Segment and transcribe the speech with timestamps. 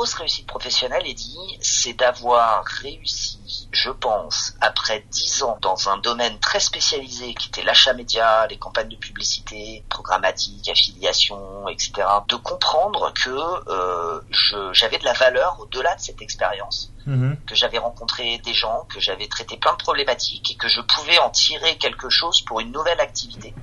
[0.00, 6.38] grosse réussite professionnelle, Eddie, c'est d'avoir réussi, je pense, après dix ans dans un domaine
[6.38, 11.92] très spécialisé qui était l'achat média, les campagnes de publicité, programmatique, affiliation, etc.,
[12.28, 13.28] de comprendre que
[13.68, 14.22] euh,
[14.72, 17.36] j'avais de la valeur au-delà de cette expérience, mhm.
[17.46, 21.18] que j'avais rencontré des gens, que j'avais traité plein de problématiques et que je pouvais
[21.18, 23.54] en tirer quelque chose pour une nouvelle activité.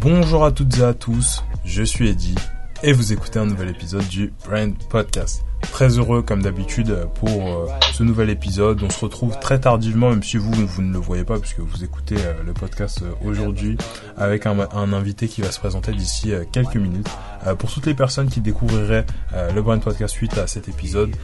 [0.00, 2.34] Bonjour à toutes et à tous, je suis Eddy
[2.82, 5.44] et vous écoutez un nouvel épisode du Brand Podcast.
[5.72, 8.82] Très heureux comme d'habitude pour euh, ce nouvel épisode.
[8.82, 11.84] On se retrouve très tardivement, même si vous, vous ne le voyez pas puisque vous
[11.84, 13.76] écoutez euh, le podcast euh, aujourd'hui
[14.16, 14.58] avec un,
[14.92, 17.08] invité qui va se présenter d'ici quelques minutes.
[17.58, 19.06] pour toutes les personnes qui découvriraient
[19.54, 21.14] le Brand Podcast suite à cet épisode,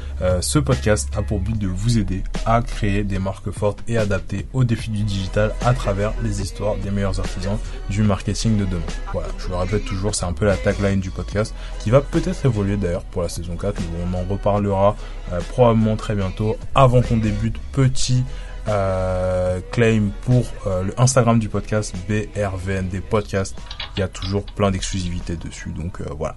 [0.41, 4.47] ce podcast a pour but de vous aider à créer des marques fortes et adaptées
[4.53, 7.59] aux défis du digital à travers les histoires des meilleurs artisans
[7.91, 8.83] du marketing de demain.
[9.13, 12.47] Voilà, je le répète toujours, c'est un peu la tagline du podcast qui va peut-être
[12.47, 14.97] évoluer d'ailleurs pour la saison 4, mais on en reparlera
[15.33, 17.57] euh, probablement très bientôt avant qu'on débute.
[17.73, 18.25] Petit
[18.69, 23.57] euh, claim pour euh, le Instagram du podcast BRVND Podcast.
[23.97, 25.71] Il y a toujours plein d'exclusivités dessus.
[25.71, 26.37] Donc voilà.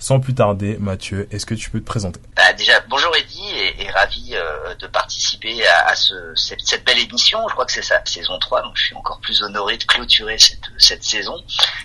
[0.00, 2.20] Sans plus tarder, Mathieu, est-ce que tu peux te présenter?
[2.36, 3.42] Bah, Déjà, bonjour Eddy
[3.78, 4.34] et, ravi
[4.78, 7.46] de participer à, ce, cette, belle émission.
[7.48, 10.38] Je crois que c'est sa saison 3, donc je suis encore plus honoré de clôturer
[10.38, 11.42] cette, cette saison.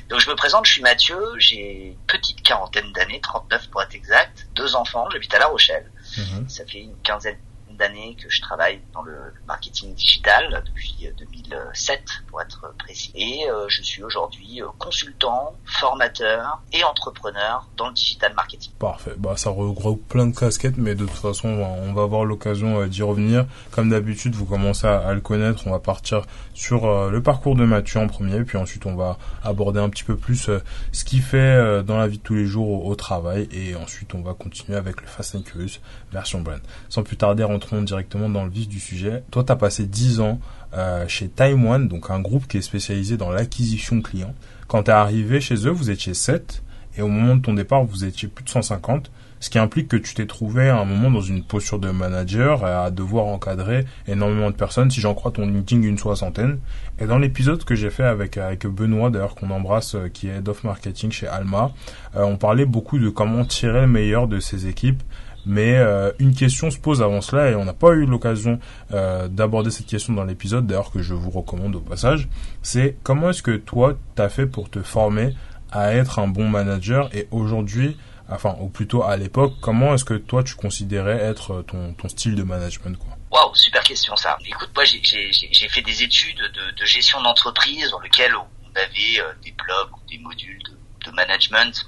[0.10, 3.96] Donc je me présente, je suis Mathieu, j'ai une petite quarantaine d'années, 39 pour être
[3.96, 5.92] exact, deux enfants, j'habite à La Rochelle.
[6.18, 6.50] Mhm.
[6.50, 7.38] Ça fait une quinzaine
[7.78, 9.16] d'années que je travaille dans le
[9.48, 13.12] marketing digital depuis 2007 euh, pour être précis.
[13.16, 18.72] Et euh, je suis aujourd'hui euh, consultant, formateur et entrepreneur dans le digital marketing.
[18.80, 19.14] Parfait.
[19.18, 23.02] Bah ça regroupe plein de casquettes, mais de toute façon on va avoir l'occasion d'y
[23.02, 23.46] revenir.
[23.72, 25.68] Comme d'habitude, vous commencez à, le connaître.
[25.68, 29.80] On va partir sur le parcours de Mathieu en premier, puis ensuite on va aborder
[29.80, 30.50] un petit peu plus
[30.92, 34.22] ce qu'il fait dans la vie de tous les jours au, travail, et ensuite on
[34.22, 35.80] va continuer avec le Fast and Curious
[36.12, 36.62] version brand.
[36.90, 39.24] Sans plus tarder, rentrons directement dans le vif du sujet.
[39.32, 40.40] Toi, tu as passé 10 ans
[40.74, 44.34] euh, chez Time One, donc un groupe qui est spécialisé dans l'acquisition client.
[44.68, 46.64] Quand tu es arrivé chez eux, vous étiez 7
[46.98, 49.98] et au moment de ton départ, vous étiez plus de 150, ce qui implique que
[49.98, 54.50] tu t'es trouvé à un moment dans une posture de manager à devoir encadrer énormément
[54.52, 56.60] de personnes, si j'en crois ton LinkedIn une soixantaine.
[57.00, 60.38] Et dans l'épisode que j'ai fait avec avec Benoît d'ailleurs qu'on embrasse euh, qui est
[60.38, 61.72] head of marketing chez Alma,
[62.16, 65.02] euh, on parlait beaucoup de comment tirer le meilleur de ces équipes
[65.46, 68.60] mais euh, une question se pose avant cela et on n'a pas eu l'occasion
[68.92, 72.28] euh, d'aborder cette question dans l'épisode, d'ailleurs que je vous recommande au passage.
[72.62, 75.36] C'est comment est-ce que toi, tu as fait pour te former
[75.72, 77.98] à être un bon manager et aujourd'hui,
[78.30, 82.36] enfin, ou plutôt à l'époque, comment est-ce que toi, tu considérais être ton, ton style
[82.36, 83.18] de management quoi?
[83.32, 84.38] Waouh, super question ça.
[84.46, 88.46] Écoute, moi j'ai fait des études de, de gestion d'entreprise dans lesquelles on
[88.76, 91.86] avait euh, des blogs ou des modules de, de management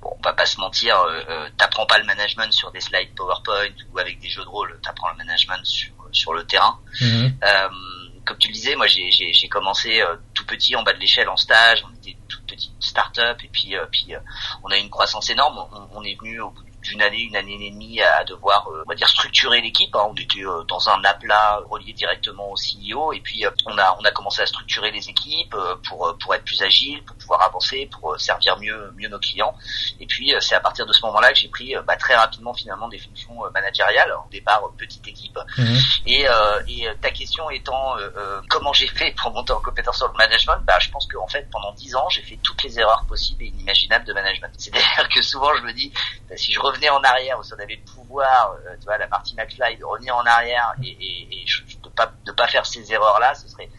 [0.00, 3.14] bon, on va pas se mentir, euh, euh, t'apprends pas le management sur des slides
[3.14, 6.78] PowerPoint ou avec des jeux de rôle, t'apprends le management sur, sur le terrain.
[7.00, 7.38] Mhm.
[7.42, 7.68] Euh,
[8.24, 11.36] comme tu le disais, moi j'ai commencé euh, tout petit en bas de l'échelle en
[11.36, 14.14] stage, on était toute petite start-up et puis puis
[14.62, 15.58] on a eu une croissance énorme.
[15.72, 18.82] On, on est venu au bout d'une année, une année et demie à devoir, euh,
[18.84, 19.94] on va dire, structurer l'équipe.
[19.94, 20.06] Hein.
[20.10, 23.96] On était euh, dans un aplat relié directement au CEO et puis euh, on a
[24.00, 25.54] on a commencé à structurer les équipes
[25.88, 29.54] pour pour être plus agile, pour pouvoir avancer, pour servir mieux mieux nos clients.
[30.00, 32.88] Et puis c'est à partir de ce moment-là que j'ai pris bah, très rapidement finalement
[32.88, 34.12] des fonctions managériales.
[34.12, 35.38] Au départ petite équipe.
[35.58, 35.78] Mhm.
[36.06, 36.26] Et
[36.68, 37.96] et ta question étant
[38.48, 41.48] comment j'ai fait pour monter en compétence sur le management, bah je pense qu'en fait
[41.50, 44.52] pendant dix ans j'ai fait toutes les erreurs possibles et inimaginables de management.
[44.58, 45.92] C'est-à-dire que souvent je me dis
[46.28, 49.06] bah, si je revenais en arrière, si on avait le pouvoir, euh, tu vois, la
[49.06, 51.44] partie McFly, de revenir en arrière et, et, et
[51.82, 53.70] de pas de pas faire ces erreurs là, ce serait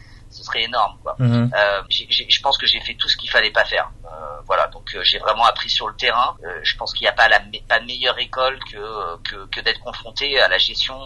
[0.44, 1.16] ce serait énorme quoi.
[1.18, 1.50] Mhm.
[1.54, 3.90] Euh, je pense que j'ai fait tout ce qu'il fallait pas faire.
[4.04, 6.36] Euh, voilà, donc euh, j'ai vraiment appris sur le terrain.
[6.62, 9.80] Je pense qu'il n'y a pas la pas de meilleure école que que, que d'être
[9.80, 10.98] confronté à la gestion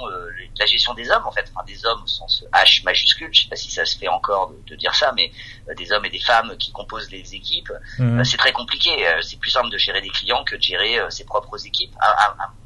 [0.59, 3.31] la gestion des hommes en fait, enfin des hommes au sens H majuscule.
[3.33, 5.31] Je sais pas si ça se fait encore de, de dire ça, mais
[5.77, 8.25] des hommes et des femmes qui composent les équipes, mhm.
[8.25, 8.91] c'est très compliqué.
[9.23, 11.95] c'est plus simple de gérer des clients que de gérer ses propres équipes.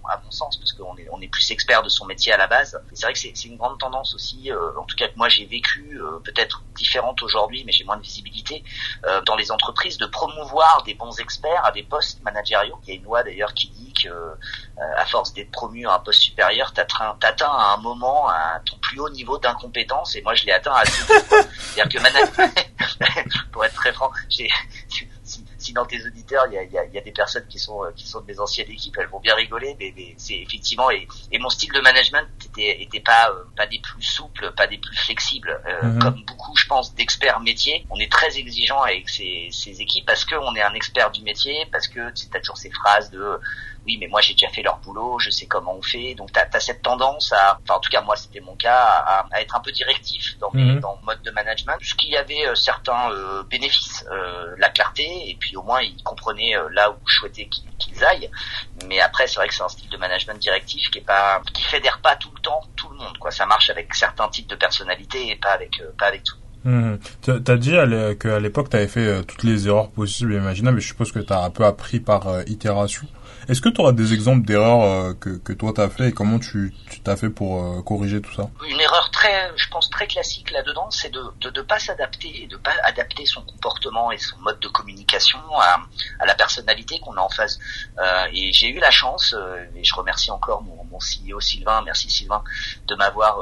[0.08, 2.46] À mon sens, parce qu'on est, on est plus expert de son métier à la
[2.46, 2.81] base.
[2.93, 5.46] c'est vrai que c'est, une grande tendance aussi, euh, en tout cas que moi j'ai
[5.46, 8.64] vécu, euh, peut-être différente aujourd'hui, mais j'ai moins de visibilité,
[9.06, 12.78] euh, dans les entreprises, de promouvoir des bons experts à des postes managériaux.
[12.84, 14.08] Il y a une loi d'ailleurs qui dit que,
[14.96, 19.00] à force d'être promu à un poste supérieur, t'atteins, à un moment à ton plus
[19.00, 21.02] haut niveau d'incompétence, et moi je l'ai atteint à ce
[21.75, 24.49] C'est-à-dire que pour être très franc, j'ai
[25.62, 27.81] si dans tes auditeurs il y a, y, a, y a, des personnes qui sont
[27.97, 31.06] qui sont de mes anciennes équipes, elles vont bien rigoler, mais, mais c'est effectivement et,
[31.31, 34.97] et, mon style de management était était pas pas des plus souples, pas des plus
[34.97, 35.61] flexibles.
[35.82, 35.99] Mhm.
[36.00, 40.25] Comme beaucoup, je pense, d'experts métiers, on est très exigeant avec ces, ces équipes parce
[40.25, 43.38] que on est un expert du métier, parce que tu as toujours ces phrases de
[43.87, 46.14] oui, mais moi j'ai déjà fait leur boulot, je sais comment on fait.
[46.14, 49.26] Donc tu as, cette tendance à, enfin en tout cas moi c'était mon cas, à,
[49.31, 50.81] à, être un peu directif dans, mes, mhm.
[50.81, 55.05] dans le mode de management, puisqu'il y avait euh, certains euh, bénéfices, euh, la clarté,
[55.05, 57.49] et puis au moins ils comprenaient là où je souhaitais
[57.79, 58.31] qu'ils aillent.
[58.87, 61.64] Mais après c'est vrai que c'est un style de management directif qui est pas, qui
[61.64, 63.19] fédère pas tout le temps tout le monde.
[63.19, 66.37] Quoi, ça marche avec certains types de personnalités et pas avec pas avec tout.
[66.64, 66.94] Mmh.
[67.23, 67.73] T'as dit
[68.20, 71.19] qu'à l'époque, tu avais fait toutes les erreurs possibles et imaginables, mais je suppose que
[71.19, 73.08] tu as un peu appris par itération.
[73.49, 76.39] Est-ce que tu auras des exemples d'erreurs euh, que, que toi t'as fait et comment
[76.39, 78.49] tu t'as fait pour euh, corriger tout ça?
[78.69, 82.47] Une erreur très, je pense très classique là-dedans, c'est de ne de, de pas s'adapter,
[82.49, 85.81] de pas adapter son comportement et son mode de communication à,
[86.21, 87.59] à la personnalité qu'on a en face.
[87.99, 91.83] Euh, et j'ai eu la chance, euh, et je remercie encore mon, mon CEO Sylvain,
[91.83, 92.43] merci Sylvain,
[92.87, 93.38] de m'avoir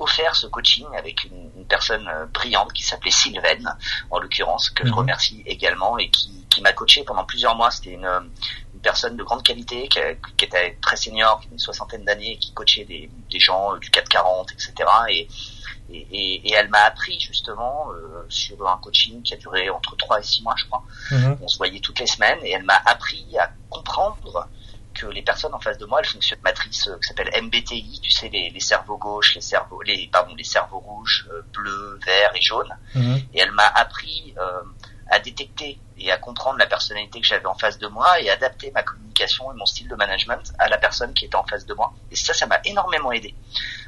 [0.00, 3.76] offert ce coaching avec une, une personne brillante qui s'appelait Sylvaine,
[4.10, 4.98] en l'occurrence, que je mhm.
[4.98, 7.70] remercie également et qui, qui m'a coaché pendant plusieurs mois.
[7.70, 8.08] C'était une,
[8.84, 9.98] personne de grande qualité, qui,
[10.36, 13.90] qui était très senior, qui avait une soixantaine d'années, qui coachait des, des gens du
[13.90, 14.72] 440, etc.
[15.08, 15.28] Et,
[15.90, 20.20] et, et, elle m'a appris justement euh, sur un coaching qui a duré entre 3
[20.20, 20.84] et 6 mois, je crois.
[21.10, 21.38] Mhm.
[21.42, 24.48] On se voyait toutes les semaines et elle m'a appris à comprendre
[24.94, 28.10] que les personnes en face de moi, elles fonctionnent matrice euh, qui s'appelle MBTI, tu
[28.10, 32.32] sais les, les, cerveaux gauches, les cerveaux, les pardon, les cerveaux rouges, euh, bleus, verts
[32.34, 32.76] et jaunes.
[32.94, 33.16] Mhm.
[33.34, 34.62] Et elle m'a appris euh,
[35.10, 38.70] à détecter et à comprendre la personnalité que j'avais en face de moi et adapter
[38.72, 41.74] ma communication et mon style de management à la personne qui était en face de
[41.74, 41.92] moi.
[42.10, 43.34] Et ça, ça m'a énormément aidé.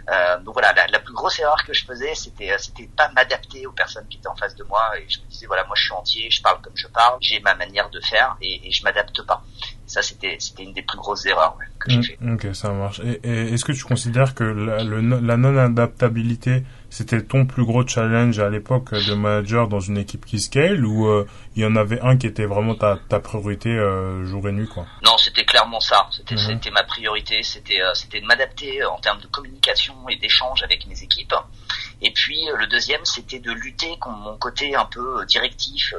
[0.08, 3.10] Euh, donc voilà, la, la, plus grosse erreur que je faisais, c'était euh, c'était pas
[3.16, 5.74] m'adapter aux personnes qui étaient en face de moi et je me disais voilà, moi
[5.76, 8.70] je suis entier, je parle comme je parle, j'ai ma manière de faire et, et
[8.70, 9.42] je m'adapte pas.
[9.86, 12.18] ça c'était c'était une des plus grosses erreurs que j'ai mm, fait.
[12.48, 13.00] Ok, ça marche.
[13.00, 17.86] Et, et est-ce que tu considères que la, la non adaptabilité c'était ton plus gros
[17.86, 21.76] challenge à l'époque de manager dans une équipe qui scale ou euh, il y en
[21.76, 24.86] avait un qui était vraiment ta, ta priorité euh, jour et nuit quoi?
[25.04, 26.08] Non, c'était clairement ça.
[26.10, 26.40] C'était mhm.
[26.40, 27.42] c'était ma priorité.
[27.42, 31.34] C'était euh, c'était de m'adapter en termes de communication et d'échange avec mes équipes.
[32.02, 35.94] Et puis le deuxième, c'était de lutter contre mon côté un peu directif.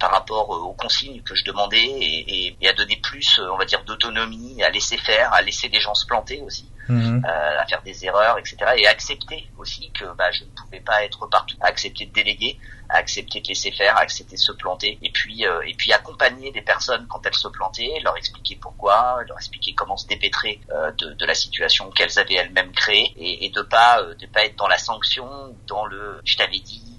[0.00, 3.64] par rapport aux consignes que je demandais et, et, et à donner plus, on va
[3.64, 6.66] dire, d'autonomie, à laisser faire, à laisser les gens se planter aussi.
[6.88, 7.24] Mhm.
[7.24, 8.56] Euh, à faire des erreurs, etc.
[8.76, 13.40] Et accepter aussi que bah, je ne pouvais pas être partout, accepter de déléguer, accepter
[13.40, 17.06] de laisser faire, accepter de se planter, et puis euh, et puis accompagner des personnes
[17.08, 21.34] quand elles se plantaient, leur expliquer pourquoi, leur expliquer comment se dépêtrer euh, de, la
[21.34, 25.56] situation qu'elles avaient elles-mêmes créée, et, et de pas de pas être dans la sanction
[25.66, 26.95] dans le je t'avais dit,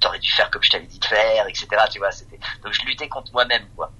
[0.00, 1.66] t'aurais dû faire comme je t'avais dit de faire, etc.
[1.90, 3.92] Tu vois, c'était donc je luttais contre moi-même quoi.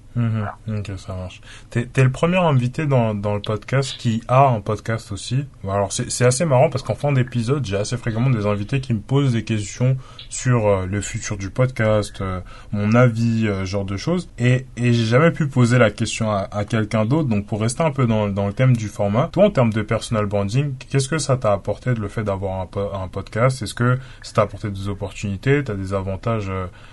[0.67, 1.41] Ok, ça marche.
[1.69, 5.45] T'es es le premier invité dans, dans le podcast qui a un podcast aussi.
[5.63, 8.99] Alors c'est assez marrant parce qu'en fin d'épisode, j'ai assez fréquemment des invités qui me
[8.99, 9.97] posent des questions
[10.29, 12.41] sur euh, le futur du podcast, euh,
[12.71, 14.29] mon avis, euh, genre de choses.
[14.37, 17.29] Et, et j'ai jamais pu poser la question à, à quelqu'un d'autre.
[17.29, 19.81] Donc pour rester un peu dans, dans le thème du format, toi en termes de
[19.81, 23.61] personal branding, qu'est-ce que ça t'a apporté de le fait d'avoir un, un podcast?
[23.61, 25.52] Est-ce que ça t'a apporté des opportunités?
[25.61, 26.51] T'as des avantages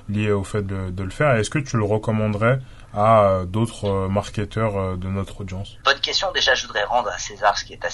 [0.08, 2.58] liés au fait de, le faire Est-ce que tu le recommanderais
[2.94, 5.76] à euh, d'autres euh, marketeurs euh, de notre audience?
[5.84, 6.32] Bonne question.
[6.32, 7.90] Déjà, je voudrais rendre à César ce qui est à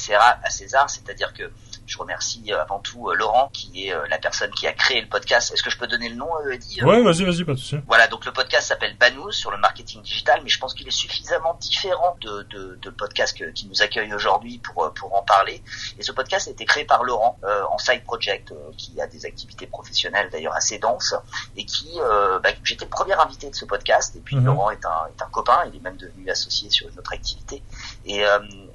[0.51, 1.51] César, c'est-à-dire que
[1.87, 5.01] je remercie euh, avant tout euh, Laurent, qui est euh, la personne qui a créé
[5.01, 5.53] le podcast.
[5.53, 7.79] Est-ce que je peux donner le nom, Eddie Ouais, vas-y, vas-y, pas de souci.
[7.87, 10.91] Voilà, donc le podcast s'appelle Banous sur le marketing digital, mais je pense qu'il est
[10.91, 15.63] suffisamment différent de, de, de podcast qui nous accueille aujourd'hui pour pour en parler.
[15.99, 17.39] Et ce podcast a été créé par Laurent
[17.71, 21.15] en side project, qui a des activités professionnelles d'ailleurs assez denses,
[21.57, 21.99] et qui
[22.43, 24.17] bah, j'étais le premier invité de ce podcast.
[24.17, 24.47] Et puis mhm.
[24.47, 27.63] Laurent est un est un copain, il est même devenu associé sur une autre activité.
[28.05, 28.25] Et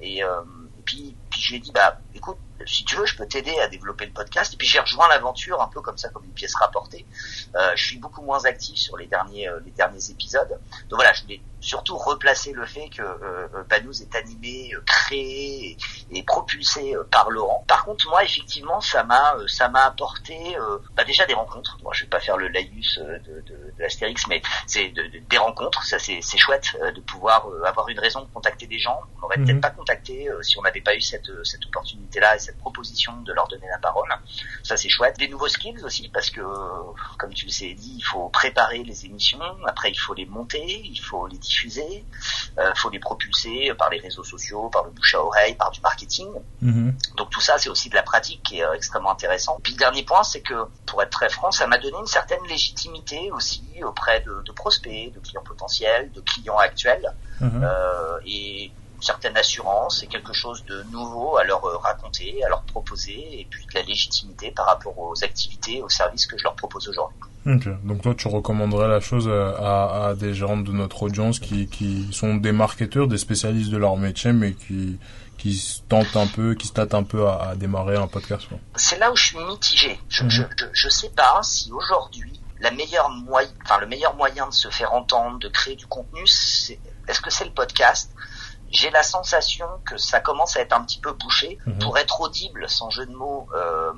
[0.02, 0.24] et, et
[0.86, 3.68] puis puis je lui ai dit bah écoute si tu veux, je peux t'aider à
[3.68, 4.54] développer le podcast.
[4.54, 7.06] Et puis j'ai rejoint l'aventure un peu comme ça, comme une pièce rapportée.
[7.56, 10.50] Euh, je suis beaucoup moins actif sur les derniers, euh, les derniers épisodes.
[10.90, 14.82] Donc voilà, je voulais surtout replacer le fait que euh, euh Banous est animé, euh,
[14.86, 15.78] créé
[16.12, 17.64] et, propulsé par Laurent.
[17.68, 20.56] Par contre, moi, effectivement, ça m'a, ça m'a apporté
[20.96, 21.78] bah, déjà des rencontres.
[21.84, 25.38] Moi, je vais pas faire le laïus de, de, de l'Astérix, mais c'est de, des
[25.38, 25.84] rencontres.
[25.84, 29.02] Ça, c'est, c'est chouette de pouvoir avoir une raison de contacter des gens.
[29.18, 29.62] On n'aurait peut-être mhm.
[29.62, 33.48] pas contacté si on n'avait pas eu cette, cette opportunité-là et cette proposition de leur
[33.48, 34.10] donner la parole.
[34.64, 35.18] Ça, c'est chouette.
[35.18, 36.42] Des nouveaux skills aussi, parce que,
[37.18, 39.40] comme tu le sais, dit, il faut préparer les émissions.
[39.66, 41.51] Après, il faut les monter, il faut les diffuser,
[42.58, 45.82] euh, faut les propulser par les réseaux sociaux, par le bouche à oreille, par du
[45.82, 46.28] marketing.
[46.62, 46.96] Mhm.
[47.18, 49.58] Donc tout ça, c'est aussi de la pratique qui est euh, extrêmement intéressant.
[49.64, 52.44] Puis le dernier point, c'est que pour être très franc, ça m'a donné une certaine
[52.48, 57.62] légitimité aussi auprès de, de prospects, de clients potentiels, de clients actuels, Mhm.
[57.64, 62.50] euh, et une certaine assurance et quelque chose de nouveau à leur euh, raconter, à
[62.50, 66.44] leur proposer, et puis de la légitimité par rapport aux activités, aux services que je
[66.44, 67.18] leur propose aujourd'hui.
[67.84, 71.66] Donc toi, tu recommanderais la chose euh, à, à des gérants de notre audience qui,
[71.68, 75.00] qui sont des marketeurs, des spécialistes de leur métier, mais qui
[75.40, 78.46] qui se tentent un peu, qui se tâtent un peu à, à démarrer un podcast.
[78.76, 80.00] c'est là où je suis mitigé.
[80.08, 80.30] Je, Mhm.
[80.30, 84.54] je, je, je sais pas si aujourd'hui la meilleure moyen, enfin le meilleur moyen de
[84.54, 88.12] se faire entendre, de créer du contenu, c'est est-ce que c'est le podcast?
[88.72, 91.58] J'ai la sensation que ça commence à être un petit peu bouché.
[91.66, 91.80] Mhm.
[91.80, 93.92] Pour être audible, sans jeu de mots, euh,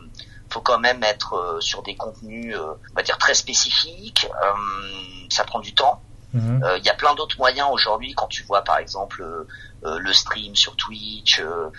[0.50, 4.27] faut quand même être euh, sur des contenus, euh, on va dire très spécifiques.
[4.44, 6.01] Euh, ça prend du temps.
[6.34, 6.63] Mhm.
[6.63, 10.13] Euh, Il y a plein d'autres moyens aujourd'hui quand tu vois par exemple euh, le
[10.13, 11.70] stream sur Twitch, euh,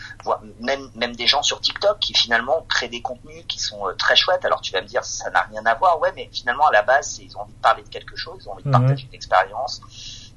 [0.60, 4.44] même même des gens sur TikTok qui finalement créent des contenus qui sont très chouettes.
[4.44, 6.82] Alors tu vas me dire ça n'a rien à voir, ouais, mais finalement à la
[6.82, 8.78] base ils ont envie de parler de quelque chose, ils ont envie de Mhm.
[8.80, 9.80] partager une expérience,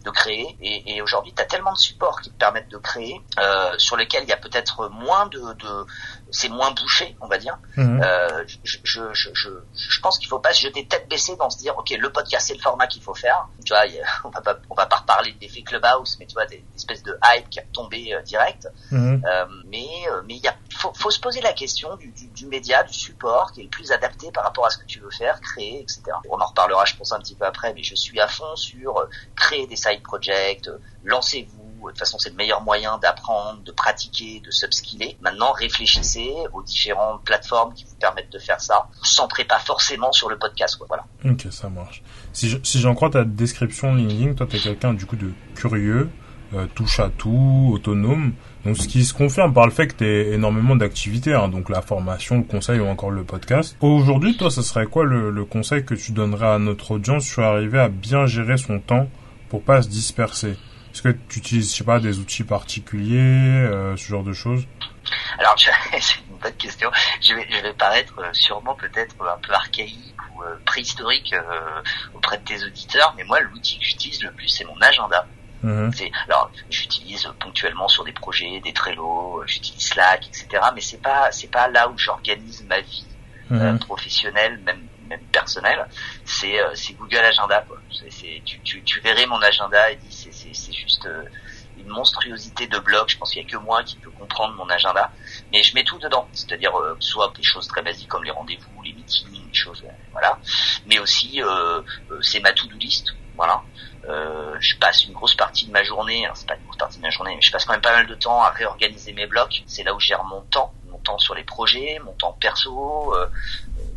[0.08, 0.58] de créer.
[0.62, 4.24] Et, aujourd'hui tu as tellement de supports qui te permettent de créer, euh, sur lesquels
[4.24, 5.86] il y a peut-être moins de
[6.32, 7.58] c'est moins bouché, on va dire.
[7.76, 8.02] Mhm.
[8.04, 11.50] Euh, je, je, je, je, je pense qu'il faut pas se jeter tête baissée dans
[11.50, 13.84] se dire ok le podcast c'est le format qu'il faut faire tu vois
[14.24, 17.04] on va pas on va pas reparler d'effet clubhouse mais tu vois des, des espèces
[17.04, 19.24] de hype qui a tombé euh, direct Mhm.
[19.26, 22.28] Euh, mais euh, mais il y a faut, faut se poser la question du, du,
[22.28, 25.00] du média du support qui est le plus adapté par rapport à ce que tu
[25.00, 27.96] veux faire créer etc on en reparlera je pense un petit peu après mais je
[27.96, 30.70] suis à fond sur euh, créer des side projects
[31.04, 36.34] lancez-vous de toute façon c'est le meilleur moyen d'apprendre de pratiquer de s'upskiller maintenant réfléchissez
[36.54, 40.76] aux différentes plateformes qui vous permettent de faire ça centrez pas forcément sur le podcast
[40.78, 42.02] quoi voilà Ok, ça marche.
[42.34, 46.10] Si je- si j'en crois ta description LinkedIn, toi t'es quelqu'un du coup de curieux,
[46.54, 48.34] euh, touche à tout, autonome.
[48.66, 51.82] Donc ce qui se confirme par le fait que t'aies énormément d'activités, hein, donc la
[51.82, 53.76] formation, le conseil ou encore le podcast.
[53.82, 57.44] Aujourd'hui, toi, ça serait quoi le, le conseil que tu donnerais à notre audience sur
[57.44, 59.08] arriver à bien gérer son temps
[59.50, 60.58] pour pas se disperser?
[60.98, 64.64] Est-ce que tu utilises, je sais pas, des outils particuliers, euh, ce genre de choses?
[65.38, 65.54] Alors,
[66.02, 66.90] c'est une bonne question.
[67.22, 71.82] Je vais, je vais paraître euh, sûrement peut-être un peu archaïque ou euh, préhistorique euh,
[72.16, 75.28] auprès de tes auditeurs, mais moi, l'outil que j'utilise le plus, c'est mon agenda.
[75.62, 75.94] Mhm.
[75.94, 80.48] C'est, alors, j'utilise ponctuellement sur des projets, des Trello, j'utilise Slack, etc.
[80.74, 83.06] Mais c'est pas, c'est pas là où j'organise ma vie
[83.52, 83.78] Mhm.
[83.80, 85.88] professionnelle, même même personnelle.
[86.26, 86.60] C'est,
[87.00, 87.64] Google Agenda.
[87.68, 87.78] Quoi.
[88.44, 90.12] Tu, tu verrais mon agenda et dis,
[90.54, 91.24] c'est, juste euh,
[91.78, 93.10] une monstruosité de blocs.
[93.10, 95.12] Je pense qu'il y a que moi qui peut comprendre mon agenda,
[95.52, 96.28] mais je mets tout dedans.
[96.34, 99.92] C'est-à-dire euh, soit des choses très basiques comme les rendez-vous, les meetings, les choses, euh,
[100.12, 100.40] voilà.
[100.86, 101.42] Mais aussi,
[102.22, 103.14] c'est ma to-do list.
[103.36, 103.64] Voilà.
[104.60, 107.04] Je passe une grosse partie de ma journée, hein, c'est pas une grosse partie de
[107.04, 109.64] ma journée, mais je passe quand même pas mal de temps à réorganiser mes blocs.
[109.68, 113.14] C'est là où je gère mon temps, mon temps sur les projets, mon temps perso.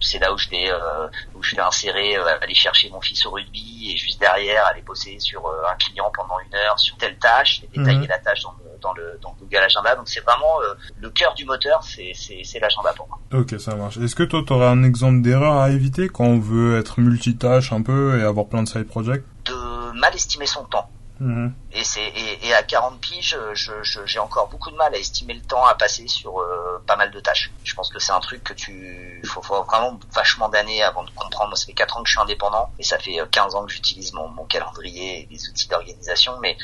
[0.00, 3.24] C'est là où je vais euh, où je vais insérer, euh, aller chercher mon fils
[3.26, 6.96] au rugby et juste derrière aller bosser sur euh, un client pendant une heure sur
[6.96, 8.06] telle tâche, et détailler Mhm.
[8.08, 9.94] la tâche dans le, dans le dans Google Agenda.
[9.96, 13.18] Donc c'est vraiment euh, le cœur du moteur, c'est c'est c'est l'agenda pour moi.
[13.32, 13.96] Ok, ça marche.
[13.98, 17.82] Est-ce que toi, t'aurais un exemple d'erreur à éviter quand on veut être multitâche un
[17.82, 19.22] peu et avoir plein de side projects?
[19.44, 20.88] De mal estimer son temps.
[21.20, 21.52] Mhm.
[21.72, 24.98] Et c'est et, et à 40 piges, je, je- j'ai encore beaucoup de mal à
[24.98, 27.52] estimer le temps à passer sur euh, pas mal de tâches.
[27.64, 31.10] Je pense que c'est un truc que tu faut, faut vraiment vachement d'années avant de
[31.10, 31.50] comprendre.
[31.50, 33.64] Moi, ça fait 4 ans que je suis indépendant et ça fait euh, 15 ans
[33.64, 36.38] que j'utilise mon, mon calendrier et des outils d'organisation.
[36.40, 36.56] Mais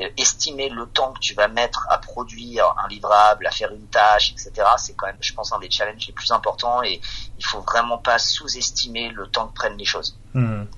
[0.00, 3.86] euh, estimer le temps que tu vas mettre à produire un livrable, à faire une
[3.88, 4.52] tâche, etc.
[4.78, 7.00] C'est quand même, je pense, un des challenges les plus importants et
[7.38, 10.16] il faut vraiment pas sous-estimer le temps que prennent les choses.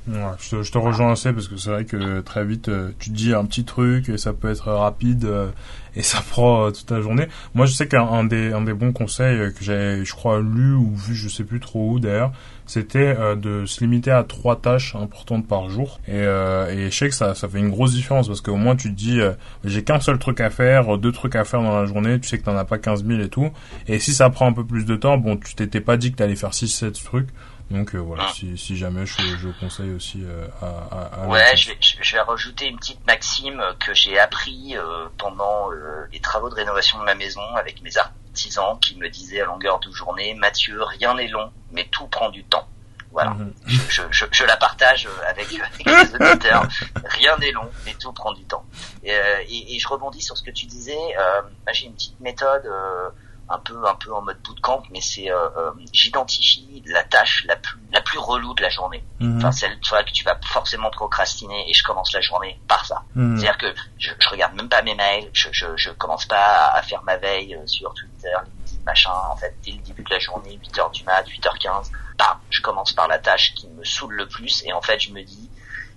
[0.06, 2.92] Ouais, je, te, je te rejoins assez parce que c'est vrai que très vite euh,
[2.98, 5.50] tu dis un petit truc et ça peut être rapide euh,
[5.94, 7.28] et ça prend euh, toute la journée.
[7.54, 10.94] Moi je sais qu'un un des, bons conseils euh, que j'ai je crois lu ou
[10.94, 12.32] vu je sais plus trop où d'ailleurs
[12.66, 16.00] c'était de se limiter à trois tâches importantes par jour.
[16.08, 19.20] Et, je sais que ça, fait une grosse différence parce qu'au moins tu te dis
[19.62, 22.38] j'ai qu'un seul truc à faire, deux trucs à faire dans la journée, tu sais
[22.38, 23.50] que t'en as pas 15 000 et tout.
[23.86, 26.16] Et si ça prend un peu plus de temps bon tu t'étais pas dit que
[26.16, 27.28] t'allais faire 6-7 trucs
[27.70, 31.56] donc euh, voilà, si, si jamais je, je conseille aussi euh, à, à, à Ouais,
[31.56, 36.20] je vais, je vais rajouter une petite maxime que j'ai appris euh, pendant euh, les
[36.20, 39.90] travaux de rénovation de ma maison avec mes artisans qui me disaient à longueur de
[39.90, 42.68] journée, Mathieu, rien n'est long, mais tout prend du temps.
[43.12, 43.52] Voilà, Mhm.
[43.66, 46.68] je, je, je, la partage euh, avec, avec les auditeurs.
[47.04, 48.64] Rien n'est long, mais tout prend du temps.
[49.02, 50.98] Et, euh, et, et je rebondis sur ce que tu disais.
[51.18, 51.40] Euh,
[51.72, 52.66] j'ai une petite méthode.
[52.66, 53.08] euh,
[53.48, 57.56] un peu un peu en mode bootcamp, mais c'est euh, euh, j'identifie la tâche la
[57.56, 59.04] plus la plus relou de la journée.
[59.20, 59.38] Mhm.
[59.38, 62.84] Enfin celle tu vois, que tu vas forcément procrastiner et je commence la journée par
[62.84, 63.02] ça.
[63.14, 63.38] Mhm.
[63.38, 66.82] C'est-à-dire que je, je regarde même pas mes mails, je je, je commence pas à,
[66.82, 69.12] faire ma veille euh, sur Twitter, LinkedIn, machin.
[69.30, 72.92] En fait, dès le début de la journée, 8h du mat, 8h15, bam, je commence
[72.92, 75.50] par la tâche qui me saoule le plus et en fait je me dis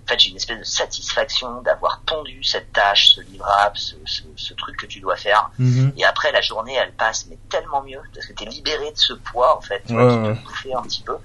[0.10, 4.54] fait, j'ai une espèce de satisfaction d'avoir pondu cette tâche, ce livrable, ce, ce, ce
[4.54, 5.52] truc que tu dois faire.
[5.60, 5.94] Mhm.
[5.98, 9.14] Et après, la journée, elle passe, mais tellement mieux, parce que t'es libéré de ce
[9.14, 11.16] poids, en fait, tu Ouais, qui te bouffait un petit peu.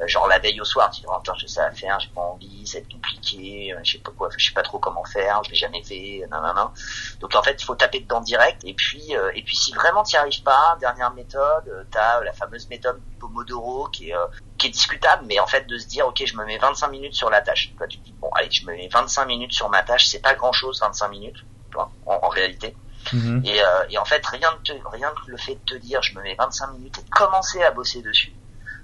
[0.00, 2.20] Euh, genre la veille au soir, tu dis, oh, j'ai ça à faire, j'ai pas
[2.20, 5.04] envie, ça va être compliqué, euh, je sais pas quoi, je sais pas trop comment
[5.04, 6.68] faire, je l'ai jamais fait, nan, nan, nan.
[7.20, 8.62] Donc en fait, il faut taper dedans direct.
[8.64, 12.32] Et puis, euh, et puis si vraiment t'y arrives pas, dernière méthode, euh, t'as la
[12.32, 14.26] fameuse méthode Pomodoro qui est euh,
[14.58, 17.14] qui est discutable, mais en fait de se dire ok je me mets 25 minutes
[17.14, 17.74] sur la tâche.
[17.76, 20.20] Toi tu te dis bon allez je me mets 25 minutes sur ma tâche, c'est
[20.20, 21.36] pas grand chose 25 minutes,
[21.70, 22.76] tu vois, en, en réalité.
[23.12, 23.42] Mhm.
[23.44, 26.02] Et, euh, et en fait rien de te, rien que le fait de te dire
[26.02, 28.32] je me mets 25 minutes et de commencer à bosser dessus.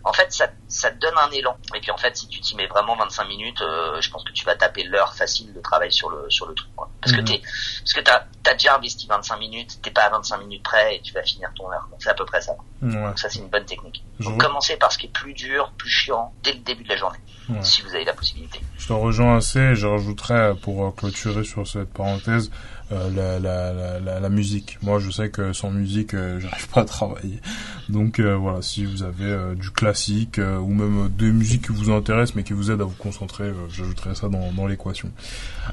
[0.04, 1.56] En fait, ça, ça te donne un élan.
[1.74, 4.32] Et puis en fait, si tu t'y mets vraiment 25 minutes, euh, je pense que
[4.32, 6.70] tu vas taper l'heure facile de travail sur le sur le truc.
[6.74, 6.90] Quoi.
[7.00, 7.20] Parce Mhm.
[7.24, 10.62] que t'es, parce que t'as as déjà investi 25 minutes, t'es pas à 25 minutes
[10.64, 11.86] près et tu vas finir ton heure.
[11.90, 12.56] Donc c'est à peu près ça.
[13.02, 14.04] Donc ça c'est une bonne technique.
[14.20, 14.38] Donc
[14.78, 17.18] par ce qui est plus dur, plus chiant dès le début de la journée,
[17.48, 17.56] Ouais.
[17.62, 18.60] si vous avez la possibilité.
[18.78, 22.50] Je te rejoins assez et je rajouterais pour euh, clôturer sur cette parenthèse
[22.92, 24.78] euh, la, la, la, la, la musique.
[24.82, 27.40] Moi je sais que sans musique euh, j'arrive pas à travailler.
[27.88, 31.66] Donc euh, voilà, si vous avez euh, du classique euh, ou même euh, des musiques
[31.66, 34.66] qui vous intéressent mais qui vous aident à vous concentrer, euh, j'ajouterai ça dans, dans
[34.66, 35.10] l'équation.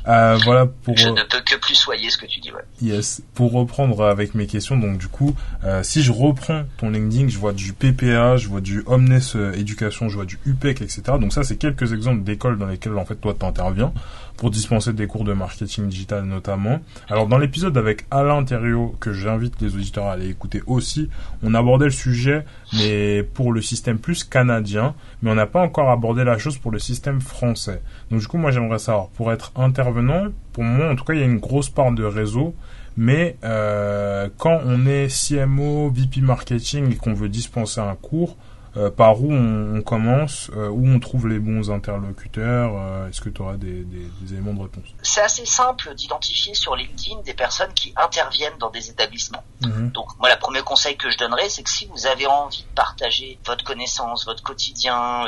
[0.07, 0.97] Euh, voilà pour...
[0.97, 2.51] Je euh, ne peux que plus soyer ce que tu dis.
[2.51, 2.61] Ouais.
[2.81, 3.21] Yes.
[3.33, 7.37] Pour reprendre avec mes questions, donc du coup, euh, si je reprends ton LinkedIn, je
[7.37, 11.01] vois du PPA, je vois du Omnes euh, Éducation, je vois du UPEC, etc.
[11.19, 13.93] Donc ça, c'est quelques exemples d'écoles dans lesquelles en fait toi t'interviens
[14.37, 16.79] pour dispenser des cours de marketing digital notamment.
[17.09, 21.09] Alors dans l'épisode avec Alain Thériault, que j'invite les auditeurs à aller écouter aussi,
[21.43, 25.89] on abordait le sujet, mais pour le système plus canadien, mais on n'a pas encore
[25.89, 27.81] abordé la chose pour le système français.
[28.11, 31.19] Donc du coup, moi j'aimerais savoir, pour être intervenant, pour moi en tout cas, il
[31.19, 32.55] y a une grosse part de réseau,
[32.95, 38.37] mais euh, quand on est CMO, VP marketing et qu'on veut dispenser un cours,
[38.77, 43.21] euh, par où on, on commence, euh, où on trouve les bons interlocuteurs, euh, est-ce
[43.21, 44.85] que tu auras des, des, des éléments de réponse?
[45.01, 49.43] C'est assez simple d'identifier sur LinkedIn des personnes qui interviennent dans des établissements.
[49.61, 49.91] Mhm.
[49.91, 52.75] Donc moi, le premier conseil que je donnerais, c'est que si vous avez envie de
[52.75, 55.25] partager votre connaissance, votre quotidien,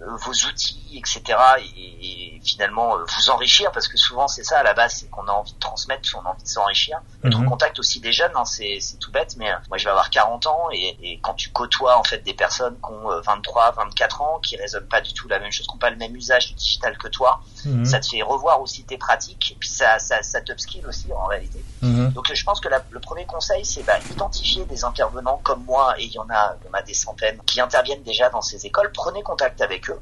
[0.00, 1.22] vos outils, etc.,
[1.76, 5.26] et, et finalement vous enrichir, parce que souvent c'est ça à la base, c'est qu'on
[5.26, 7.00] a envie de transmettre, on a envie de s'enrichir.
[7.24, 7.46] Être Mhm.
[7.46, 10.46] en contact aussi des jeunes, hein, c'est tout bête, mais moi je vais avoir 40
[10.46, 14.22] ans et, et quand tu côtoies en fait des personnes qui ont euh, 23, 24
[14.22, 16.48] ans, qui raisonnent pas du tout la même chose, qui n'ont pas le même usage
[16.48, 17.84] du digital que toi, Mhm.
[17.84, 21.26] ça te fait revoir aussi tes pratiques, et puis ça, ça, ça t'upskill aussi en
[21.26, 21.62] réalité.
[21.82, 22.12] Mhm.
[22.12, 25.94] Donc je pense que la- le premier conseil, c'est bah, identifier des intervenants comme moi,
[25.98, 28.42] et il y en a, il y en a des centaines, qui interviennent déjà dans
[28.42, 28.90] ces écoles.
[28.92, 30.00] Prenez contact avec eux,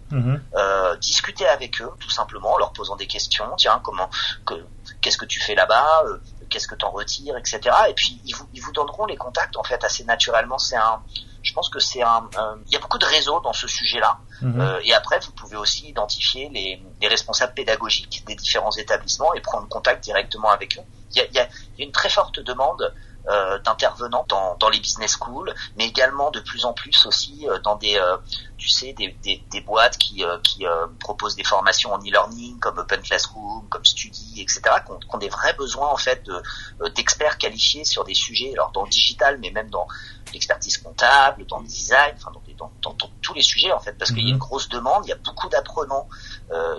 [0.56, 3.46] euh, discutez avec eux, tout simplement, en leur posant des questions.
[3.56, 4.08] Tiens, comment,
[4.44, 4.54] que,
[5.00, 7.60] qu'est-ce que tu fais là-bas euh, Qu'est-ce que t'en retires, etc.
[7.88, 10.58] Et puis ils vous, ils vous donneront les contacts en fait assez naturellement.
[10.58, 11.02] C'est un,
[11.46, 12.28] je pense que c'est un,
[12.66, 14.18] il y a beaucoup de réseaux dans ce sujet-là.
[14.42, 14.60] Mhm.
[14.60, 19.40] Euh, et après, vous pouvez aussi identifier les, les responsables pédagogiques des différents établissements et
[19.40, 20.82] prendre contact directement avec eux.
[21.14, 22.92] Y a, il y a une très forte demande
[23.28, 27.58] euh, d'intervenants dans, dans les business schools, mais également de plus en plus aussi euh,
[27.60, 28.16] dans des, euh,
[28.56, 30.64] tu sais, des, des, des boîtes qui, euh, qui
[31.00, 35.18] proposent des formations en e-learning comme Open Classroom, comme Study, etc., qui ont, qui ont
[35.18, 39.38] des vrais besoins en fait de, d'experts qualifiés sur des sujets, alors dans le digital,
[39.40, 39.86] mais même dans
[40.32, 42.42] l'expertise comptable, dans le design, enfin dans,
[42.82, 44.32] dans, dans- tous les sujets en fait, parce qu'il y a Mhm.
[44.34, 46.08] une grosse demande, il y a beaucoup d'apprenants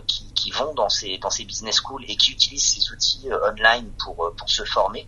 [0.07, 3.51] qui, qui vont dans ces dans ces business schools et qui utilisent ces outils euh,
[3.51, 5.05] online pour euh, pour se former,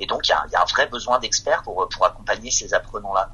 [0.00, 3.30] et donc il y a, un vrai besoin d'experts pour pour accompagner ces apprenants là.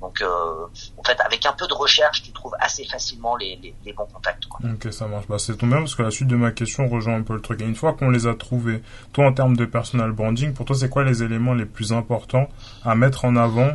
[0.00, 3.92] Donc euh, en fait, avec un peu de recherche, tu trouves assez facilement les, les,
[3.92, 4.44] bons contacts.
[4.64, 5.26] Ok, ça marche.
[5.28, 7.60] Bah, c'est tombé parce que la suite de ma question rejoint un peu le truc.
[7.60, 8.82] Et une fois qu'on les a trouvés,
[9.12, 12.48] toi, en termes de personal branding, pour toi, c'est quoi les éléments les plus importants
[12.84, 13.72] à mettre en avant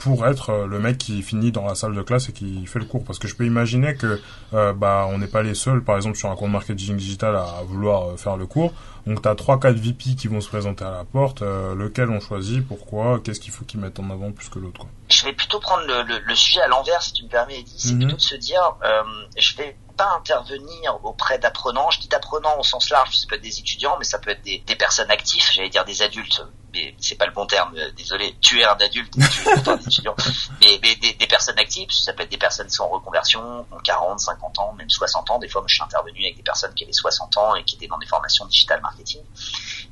[0.00, 2.78] pour être euh, le mec qui finit dans la salle de classe et qui fait
[2.80, 4.20] le cours Parce que je peux imaginer que
[4.52, 7.62] euh, bah on n'est pas les seuls, par exemple, sur un compte marketing digital à
[7.64, 8.72] vouloir euh, faire le cours.
[9.06, 11.42] Donc, tu as 3-4 VP qui vont se présenter à la porte.
[11.42, 14.86] euh, lequel on choisit Pourquoi Qu'est-ce qu'il faut qu'ils mettent en avant plus que l'autre
[15.08, 17.74] Je vais plutôt prendre le, le, le sujet à l'envers, si tu me permets, Eddie.
[17.78, 18.00] C'est Mhm.
[18.00, 19.02] plutôt de se dire, euh,
[19.38, 21.90] je vais pas intervenir auprès d'apprenants.
[21.90, 24.40] Je dis d'apprenants au sens large, ça peut être des étudiants, mais ça peut être
[24.40, 27.90] des, des personnes actives, j'allais dire des adultes, mais c'est pas le bon terme, euh,
[27.92, 28.34] désolé.
[28.40, 30.16] Tu es un adulte, et tu es pourtant un étudiant.
[30.62, 33.64] Mais, mais des, des personnes actives, ça peut être des personnes qui sont en reconversion,
[33.64, 35.38] qui ont 40, 50 ans, même 60 ans.
[35.38, 37.76] Des fois, moi, je suis intervenu avec des personnes qui avaient 60 ans et qui
[37.76, 39.22] étaient dans des formations digital marketing.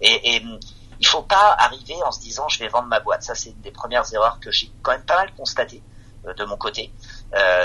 [0.00, 0.42] Et, et
[1.00, 3.22] Il faut pas arriver en se disant je vais vendre ma boîte.
[3.22, 5.82] Ça c'est une des premières erreurs que j'ai quand même pas mal constatées
[6.36, 6.92] de mon côté.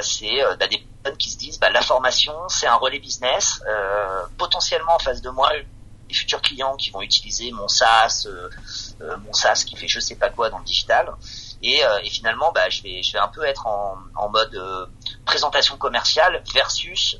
[0.01, 3.61] C'est bah, des personnes qui se disent bah, la formation c'est un relais business.
[4.37, 5.51] potentiellement en face de moi
[6.09, 8.27] les futurs clients qui vont utiliser mon SaaS,
[8.99, 11.13] mon SaaS qui fait je sais pas quoi dans le digital.
[11.61, 14.89] Et, et finalement, bah, je vais, je vais un peu être en, en mode
[15.25, 17.17] présentation commerciale versus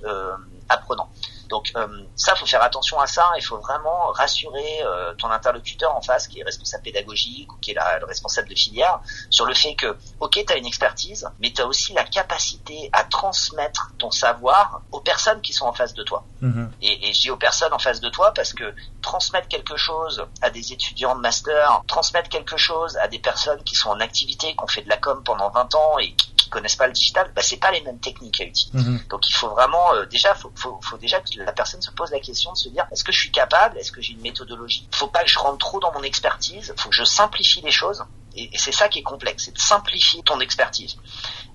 [0.69, 1.09] apprenant.
[1.49, 3.31] Donc euh, ça, faut faire attention à ça.
[3.37, 7.71] Il faut vraiment rassurer euh, ton interlocuteur en face, qui est responsable pédagogique ou qui
[7.71, 11.51] est le responsable de filière, sur le fait que, ok, tu as une expertise, mais
[11.51, 15.93] tu as aussi la capacité à transmettre ton savoir aux personnes qui sont en face
[15.93, 16.23] de toi.
[16.41, 16.69] Mm-hmm.
[16.81, 20.25] Et, et je dis aux personnes en face de toi parce que transmettre quelque chose
[20.41, 24.53] à des étudiants de master, transmettre quelque chose à des personnes qui sont en activité,
[24.53, 27.31] qui ont fait de la com pendant 20 ans et qui, connaissent pas le digital,
[27.35, 28.77] bah, c'est pas les mêmes techniques à utiliser.
[28.77, 29.07] Mm-hmm.
[29.07, 32.11] Donc il faut vraiment, euh, déjà, faut, faut, faut déjà que la personne se pose
[32.11, 34.87] la question de se dire est-ce que je suis capable, est-ce que j'ai une méthodologie?
[34.91, 38.03] Faut pas que je rentre trop dans mon expertise, faut que je simplifie les choses.
[38.35, 40.95] Et, c'est ça qui est complexe, c'est de simplifier ton expertise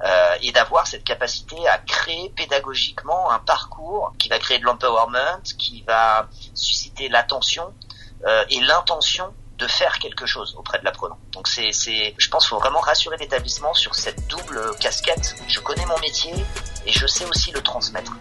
[0.04, 5.42] euh, et d'avoir cette capacité à créer pédagogiquement un parcours qui va créer de l'empowerment,
[5.58, 7.74] qui va susciter l'attention
[8.26, 11.18] euh, et l'intention de faire quelque chose auprès de l'apprenant.
[11.32, 15.36] Donc c'est, c'est, je pense, faut vraiment rassurer l'établissement sur cette double casquette.
[15.48, 16.32] Je connais mon métier
[16.86, 18.12] et je sais aussi le transmettre.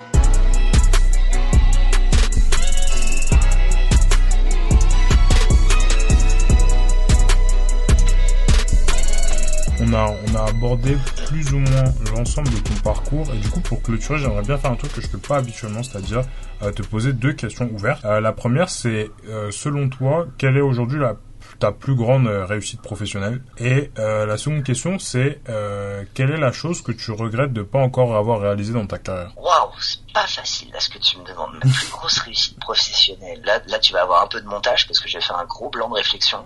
[9.90, 10.98] on a, abordé
[11.28, 13.28] plus ou moins l'ensemble de ton parcours.
[13.34, 15.84] Et du coup, pour clôturer, j'aimerais bien faire un truc que je fais pas habituellement,
[15.84, 16.22] c'est-à-dire
[16.62, 18.04] euh, te poser deux questions ouvertes.
[18.06, 21.16] Euh, la première, c'est euh, selon toi, quelle est aujourd'hui la
[21.60, 25.42] ta plus grande réussite professionnelle Et la seconde question, c'est
[26.14, 29.32] quelle est la chose que tu regrettes de pas encore avoir réalisé dans ta carrière?
[29.38, 29.72] Waouh,
[30.14, 31.54] pas facile là ce que tu me demandes.
[31.54, 33.42] Ma plus grosse réussite professionnelle.
[33.44, 35.70] Là, là, tu vas avoir un peu de montage parce que j'ai fait un gros
[35.70, 36.46] blanc de réflexion.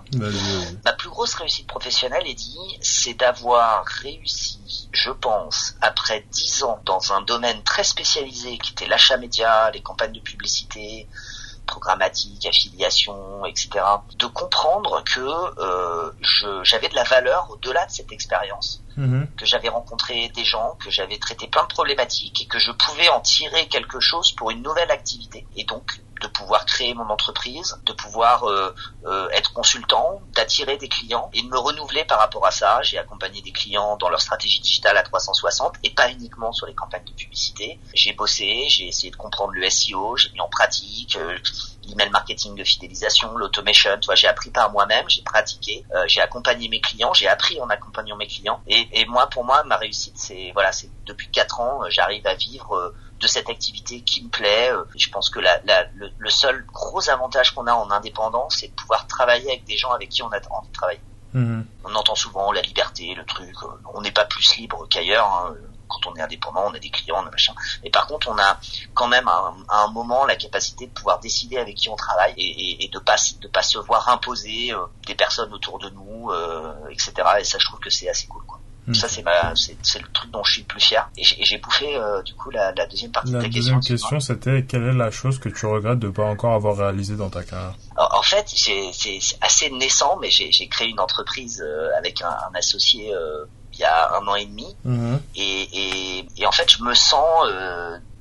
[0.84, 7.12] Ma plus grosse réussite professionnelle, dit, c'est d'avoir réussi, je pense, après dix ans dans
[7.12, 11.08] un domaine très spécialisé qui était l'achat média, les campagnes de publicité,
[11.72, 13.70] programmatique, affiliation, etc.
[14.18, 16.12] De comprendre que euh,
[16.62, 19.26] j'avais de la valeur au-delà de cette expérience, mhm.
[19.38, 23.08] que j'avais rencontré des gens, que j'avais traité plein de problématiques et que je pouvais
[23.08, 25.46] en tirer quelque chose pour une nouvelle activité.
[25.56, 28.74] Et donc de pouvoir créer mon entreprise, de pouvoir euh,
[29.06, 32.80] euh, être consultant, d'attirer des clients et de me renouveler par rapport à ça.
[32.82, 36.74] J'ai accompagné des clients dans leur stratégie digitale à 360 et pas uniquement sur les
[36.74, 37.80] campagnes de publicité.
[37.92, 41.36] J'ai bossé, j'ai essayé de comprendre le SEO, j'ai mis en pratique euh,
[41.88, 43.90] l'email marketing de fidélisation, l'automation.
[44.00, 48.16] Tu j'ai appris par moi-même, j'ai pratiqué, j'ai accompagné mes clients, j'ai appris en accompagnant
[48.16, 48.62] mes clients.
[48.68, 52.34] Et, et moi, pour moi, ma réussite, c'est voilà, c'est depuis quatre ans, j'arrive à
[52.34, 54.70] vivre de cette activité qui me plaît.
[54.72, 55.60] Euh, je pense que la,
[55.94, 59.92] le, seul gros avantage qu'on a en indépendant, c'est de pouvoir travailler avec des gens
[59.92, 61.00] avec qui on a envie de travailler.
[61.32, 61.64] Mhm.
[61.84, 63.54] On entend souvent la liberté, le truc.
[63.62, 65.26] Euh, on n'est pas plus libre qu'ailleurs.
[65.26, 65.54] Hein.
[65.88, 67.54] Quand on est indépendant, on a des clients, on a machin.
[67.84, 68.58] Mais par contre, on a
[68.94, 72.82] quand même à un, moment la capacité de pouvoir décider avec qui on travaille et,
[72.82, 76.32] et, de pas de pas se voir imposer euh, des personnes autour de nous,
[76.90, 77.12] etc.
[77.40, 78.42] Et ça, je trouve que c'est assez cool.
[78.46, 78.61] Quoi.
[78.86, 78.94] Hmm.
[78.94, 81.08] Ça, c'est ma, c'est, le truc dont je suis le plus fier.
[81.16, 83.74] Et j'ai, bouffé, euh, du coup, la, la, deuxième partie de ta question.
[83.74, 86.76] La deuxième question, c'était quelle est la chose que tu regrettes de pas encore avoir
[86.76, 87.74] réalisé dans ta carrière?
[87.96, 88.90] En fait, c'est
[89.40, 93.84] assez naissant, mais j'ai, créé une entreprise euh, avec un, un associé euh, il y
[93.84, 94.76] a un an et demi.
[94.84, 95.20] Mhm.
[95.36, 97.48] Et, et, et, en fait, je me sens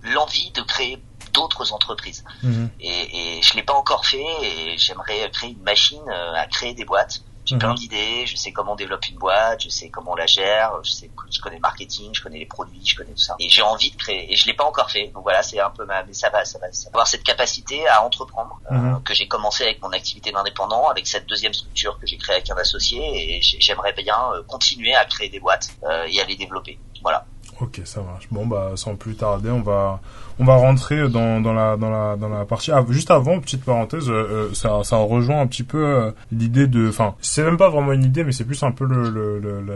[0.03, 1.01] l'envie de créer
[1.33, 2.23] d'autres entreprises.
[2.43, 2.69] Mhm.
[2.81, 6.85] Et, et je l'ai pas encore fait et j'aimerais créer une machine à créer des
[6.85, 10.15] boîtes j'ai plein d'idées, je sais comment on développe une boîte, je sais comment on
[10.15, 13.17] la gère, je sais, je connais le marketing, je connais les produits, je connais tout
[13.17, 13.35] ça.
[13.39, 15.07] Et j'ai envie de créer, et je l'ai pas encore fait.
[15.07, 16.95] Donc voilà, c'est un peu ma, mais ça va, ça va, ça va.
[16.95, 19.03] Avoir cette capacité à entreprendre, euh, mhm.
[19.03, 22.49] que j'ai commencé avec mon activité d'indépendant, avec cette deuxième structure que j'ai créée avec
[22.49, 26.35] un associé, et j'aimerais bien euh, continuer à créer des boîtes euh, et à les
[26.35, 26.79] développer.
[27.01, 27.25] Voilà.
[27.59, 28.27] Ok, ça marche.
[28.31, 29.99] Bon, bah, sans plus tarder, on va,
[30.39, 32.71] on va rentrer dans, dans la, dans la, dans la partie.
[32.71, 36.87] Ah, juste avant, petite parenthèse, euh, euh, ça, rejoint un petit peu euh, l'idée de,
[36.89, 38.87] enfin, c'est même pas vraiment une idée, mais c'est plus un peu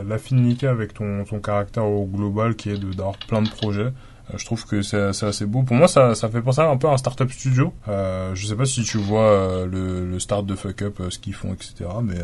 [0.08, 3.92] l'affinité avec ton, ton caractère au global qui est de d'avoir plein de projets.
[4.36, 5.64] je trouve que c'est, c'est assez beau.
[5.64, 7.74] Pour moi, ça, ça fait penser un peu à un startup studio.
[7.88, 11.34] Euh, je sais pas si tu vois le, le start de Fuck Up, ce qu'ils
[11.34, 11.90] font, etc.
[12.04, 12.20] Mais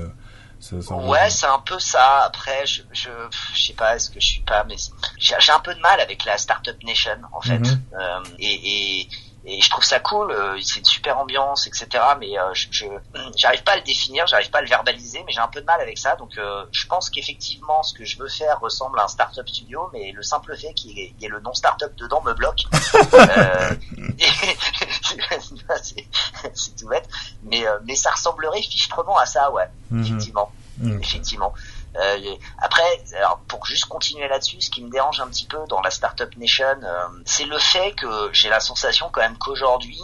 [0.91, 2.21] ouais, c'est un peu ça.
[2.23, 3.09] Après, je, je,
[3.53, 4.75] je sais pas, est-ce que je suis pas, mais
[5.17, 7.59] j'ai un peu de mal avec la startup nation en fait.
[7.59, 7.81] Mhm.
[7.99, 9.09] Euh, et, et,
[9.43, 10.31] et je trouve ça cool.
[10.31, 11.87] Euh, c'est une super ambiance, etc.
[12.19, 12.85] Mais euh, je
[13.35, 15.65] j'arrive pas à le définir, j'arrive pas à le verbaliser, mais j'ai un peu de
[15.65, 16.15] mal avec ça.
[16.15, 19.89] Donc euh, je pense qu'effectivement, ce que je veux faire ressemble à un startup studio,
[19.93, 22.61] mais le simple fait qu'il y, ait le nom startup dedans me bloque.
[26.53, 27.09] c'est tout bête,
[27.43, 30.05] mais mais ça ressemblerait fichtrement à ça, ouais, mhm.
[30.05, 30.51] effectivement,
[30.99, 31.53] effectivement.
[31.97, 35.81] Euh, après, alors pour juste continuer là-dessus, ce qui me dérange un petit peu dans
[35.81, 39.99] la startup nation, euh, c'est le fait que j'ai la sensation quand même qu'aujourd'hui,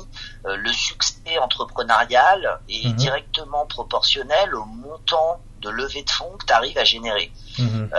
[0.45, 2.95] euh, le succès entrepreneurial est mhm.
[2.95, 7.31] directement proportionnel au montant de levée de fonds que tu arrives à générer.
[7.57, 7.89] Mhm.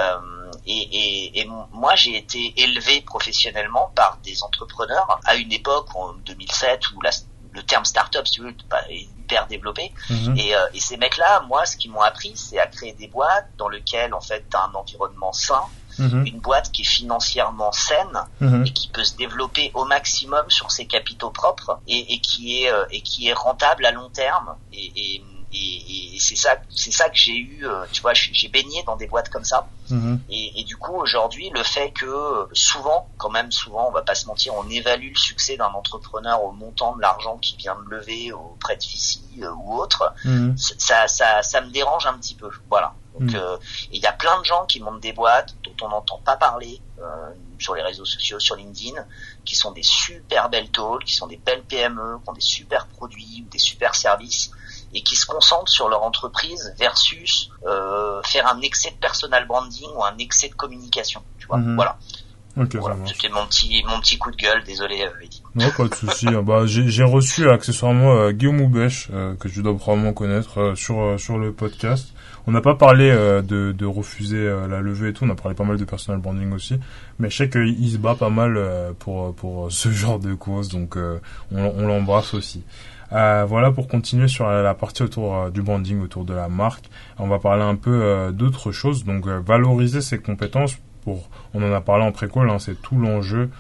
[0.66, 6.12] Et, et, et, moi, j'ai été élevé professionnellement par des entrepreneurs à une époque, en
[6.12, 7.10] 2007, où la,
[7.58, 8.54] le terme startup, si tu veux,
[8.88, 9.92] est hyper développé.
[10.08, 10.36] Mhm.
[10.38, 13.48] Et, euh, et, ces mecs-là, moi, ce qu'ils m'ont appris, c'est à créer des boîtes
[13.58, 15.62] dans lesquelles, en fait, tu as un environnement sain,
[15.98, 16.24] mhm.
[16.26, 18.64] une boîte qui est financièrement saine mhm.
[18.66, 22.72] et qui peut se développer au maximum sur ses capitaux propres et, et qui est
[22.72, 24.56] euh, et qui est rentable à long terme.
[24.72, 28.48] Et, et et, et c'est ça c'est ça que j'ai eu euh, tu vois j'ai
[28.48, 30.20] baigné dans des boîtes comme ça mhm.
[30.28, 34.14] et, et, du coup aujourd'hui le fait que souvent quand même souvent on va pas
[34.14, 37.94] se mentir on évalue le succès d'un entrepreneur au montant de l'argent qu'il vient de
[37.94, 40.56] lever auprès de Fici euh, ou autre mhm.
[40.58, 43.36] ça, ça ça me dérange un petit peu voilà donc mhm.
[43.36, 43.56] euh,
[43.90, 46.80] il y a plein de gens qui montent des boîtes dont on n'entend pas parler
[47.58, 49.04] sur les réseaux sociaux, sur LinkedIn,
[49.44, 52.86] qui sont des super belles tôles, qui sont des belles PME, qui ont des super
[52.86, 54.50] produits ou des super services,
[54.94, 59.88] et qui se concentrent sur leur entreprise versus euh, faire un excès de personal branding
[59.96, 61.22] ou un excès de communication.
[61.38, 61.74] Tu vois, mhm.
[61.74, 61.98] voilà.
[63.06, 65.42] C'était mon petit mon petit coup de gueule, désolé euh, Eddie.
[65.54, 66.26] Non, pas de souci.
[66.42, 71.18] bah, j'ai reçu accessoirement euh, Guillaume Houbèche, euh, que tu dois probablement connaître euh, sur
[71.18, 72.12] sur le podcast.
[72.46, 75.64] On n'a pas parlé de, de refuser la levée et tout, on a parlé pas
[75.64, 76.80] mal de personal branding aussi,
[77.18, 78.58] mais je sais qu'il se bat pas mal
[78.98, 81.20] pour pour ce genre de cause, donc on,
[81.52, 82.64] on l'embrasse aussi.
[83.12, 86.86] Euh, voilà pour continuer sur la partie autour euh, du branding, autour de la marque.
[87.18, 89.04] On va parler un peu euh, d'autres choses.
[89.04, 90.76] Donc valoriser ses compétences.
[91.04, 93.50] Pour, on en a parlé en précole, hein, c'est tout l'enjeu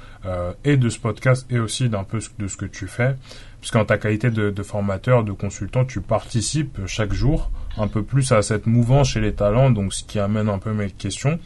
[0.64, 3.14] et de ce podcast et aussi d'un peu de ce que tu fais.
[3.60, 8.42] Puisqu'en ta qualité de, formateur, de consultant, tu participes chaque jour un peu plus à
[8.42, 11.38] cette mouvance chez les talents, donc ce qui amène un peu mes questions.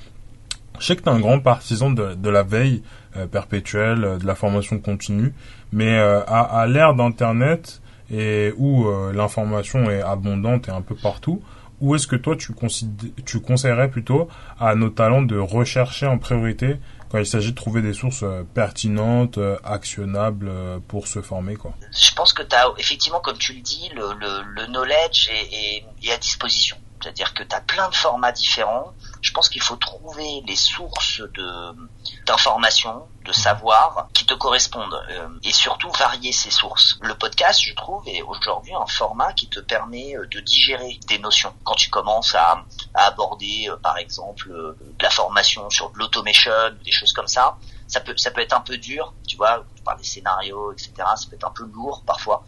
[0.80, 2.82] Je sais que tu es un grand partisan de, la veille
[3.30, 5.32] perpétuelle, de la formation continue,
[5.70, 7.82] mais à l'ère d'Internet,
[8.12, 11.42] et où euh, l'information est abondante et un peu partout,
[11.81, 12.53] où est-ce que toi tu,
[13.25, 14.29] tu conseillerais plutôt
[14.61, 16.77] à nos talents de rechercher en priorité
[17.09, 20.51] quand il s'agit de trouver des sources euh, pertinentes, euh, actionnables
[20.87, 21.75] pour se former quoi?
[21.90, 25.85] Je pense que tu as effectivement, comme tu le dis, le, le, le knowledge est,
[26.05, 26.77] est, à disposition.
[27.03, 28.92] C'est-à-dire que tu as plein de formats différents.
[29.22, 31.88] Je pense qu'il faut trouver les sources de
[32.26, 36.98] d'informations, de savoir qui te correspondent euh, et surtout varier ces sources.
[37.00, 41.18] Le podcast, je trouve, est aujourd'hui un format qui te permet euh, de digérer des
[41.18, 41.54] notions.
[41.64, 46.52] Quand tu commences à, à aborder, euh, par exemple, de la formation sur de l'automation,
[46.85, 47.56] des choses comme ça,
[47.87, 50.92] ça peut ça peut être un peu dur, tu vois, tu parles des scénarios, etc.
[50.96, 52.44] Ça peut être un peu lourd parfois.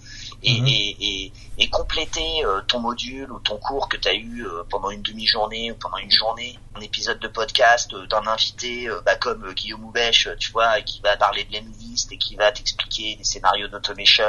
[0.46, 0.66] Et, mhm.
[0.68, 4.62] et, et, et, compléter euh, ton module ou ton cours que tu as eu euh,
[4.68, 9.16] pendant une demi-journée ou pendant une journée, un épisode de podcast euh, d'un invité bah,
[9.16, 13.24] comme Guillaume Houbèche, tu vois, qui va parler de l'Enlist et qui va t'expliquer des
[13.24, 14.24] scénarios d'automation,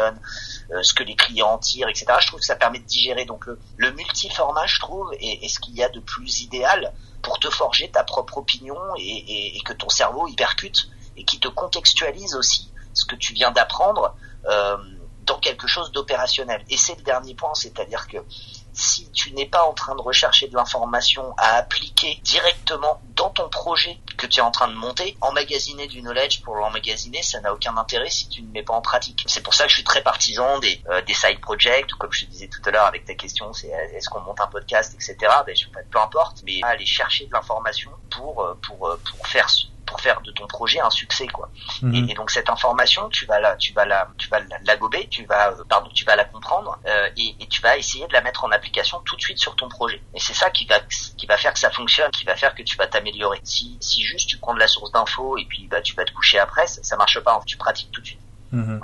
[0.82, 2.06] ce que les clients en tirent, etc.
[2.22, 3.26] Je trouve que ça permet de digérer.
[3.26, 6.94] Donc le, le multiformat, je trouve, est, est ce qu'il y a de plus idéal
[7.26, 11.40] pour te forger ta propre opinion et, et, que ton cerveau y percute et qui
[11.40, 14.16] te contextualise aussi ce que tu viens d'apprendre
[14.48, 14.78] euh,
[15.26, 16.64] dans quelque chose d'opérationnel.
[16.70, 18.18] Et c'est le dernier point, c'est-à-dire que
[18.76, 23.48] si tu n'es pas en train de rechercher de l'information à appliquer directement dans ton
[23.48, 27.54] projet que tu es en train de monter, emmagasiner du knowledge pour l'emmagasiner, ça n'a
[27.54, 29.24] aucun intérêt si tu ne mets pas en pratique.
[29.28, 32.12] C'est pour ça que je suis très partisan des, euh, des side projects, ou comme
[32.12, 34.48] je te disais tout à l'heure avec ta question, c'est euh, est-ce qu'on monte un
[34.48, 35.18] podcast, etc.
[35.46, 39.50] Ben, je, peu importe, mais aller chercher de l'information pour, euh, pour, pour faire
[39.86, 41.50] pour faire de ton projet un succès quoi.
[41.82, 42.10] Mhm.
[42.10, 45.26] Et, donc cette information, tu vas la, tu vas la, tu vas la, gober, tu
[45.26, 48.22] vas, euh, pardon, tu vas la comprendre euh, et, et, tu vas essayer de la
[48.22, 50.02] mettre en application tout de suite sur ton projet.
[50.14, 50.80] Et c'est ça qui va,
[51.18, 53.40] qui va faire que ça fonctionne, qui va faire que tu vas t'améliorer.
[53.44, 56.12] Si, si juste tu prends de la source d'infos et puis bah tu vas te
[56.12, 57.40] coucher après, ça, ça marche pas.
[57.46, 58.25] Tu pratiques tout de suite.
[58.52, 58.82] Mhm.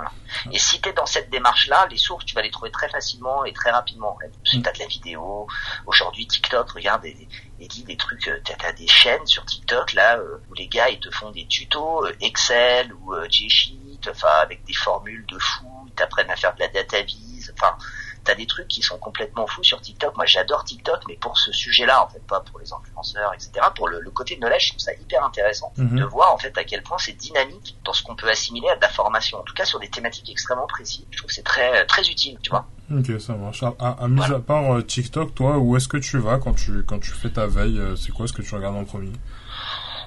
[0.50, 3.44] Et si tu es dans cette démarche-là, les sources, tu vas les trouver très facilement
[3.44, 4.18] et très rapidement.
[4.44, 5.46] Tu as de la vidéo.
[5.86, 10.18] Aujourd'hui, TikTok, regarde, des, des, des trucs, euh, tu as, des chaînes sur TikTok, là,
[10.18, 14.64] euh, où les gars, ils te font des tutos euh, Excel ou G-Sheet, enfin, avec
[14.64, 17.76] des formules de fou, ils t'apprennent à faire de la data vise, enfin,
[18.24, 20.16] t'as des trucs qui sont complètement fous sur TikTok.
[20.16, 23.52] Moi, j'adore TikTok, mais pour ce sujet-là, en fait, pas pour les influenceurs, etc.
[23.74, 25.98] Pour le, côté knowledge, je trouve ça hyper intéressant mhm.
[25.98, 28.76] de voir en fait à quel point c'est dynamique dans ce qu'on peut assimiler à
[28.76, 29.38] de la formation.
[29.38, 31.06] En tout cas, sur des thématiques extrêmement précises.
[31.10, 32.66] Je trouve que c'est très très utile, tu vois.
[32.90, 33.62] Ok, ça marche.
[33.62, 36.84] À, à, mis à part euh, TikTok, toi, où est-ce que tu vas quand tu
[36.84, 39.12] quand tu fais ta veille euh, C'est quoi ce que tu regardes en premier?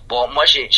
[0.08, 0.70] Bon, moi j'ai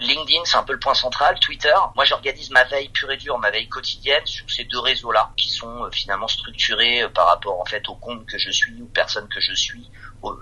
[0.00, 1.38] LinkedIn, c'est un peu le point central.
[1.38, 5.30] Twitter, moi j'organise ma veille pure et dure, ma veille quotidienne sur ces deux réseaux-là,
[5.36, 8.80] qui sont euh, finalement structurés euh, par rapport en fait au compte que je suis
[8.80, 9.90] ou personne que je suis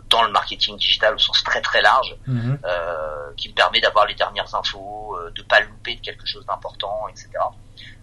[0.09, 2.59] dans le marketing digital au sens très très large, mhm.
[2.65, 6.45] euh, qui me permet d'avoir les dernières infos, euh, de pas louper de quelque chose
[6.47, 7.31] d'important, etc.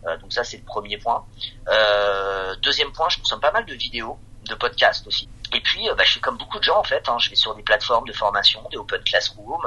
[0.06, 1.26] Euh, donc ça c'est le premier point.
[1.68, 5.30] Euh, deuxième point, je consomme pas mal de vidéos, de podcasts aussi.
[5.54, 7.08] Et puis, euh, bah, je fais comme beaucoup de gens en fait.
[7.10, 9.58] Hein, je vais sur des plateformes de formation, des open classrooms,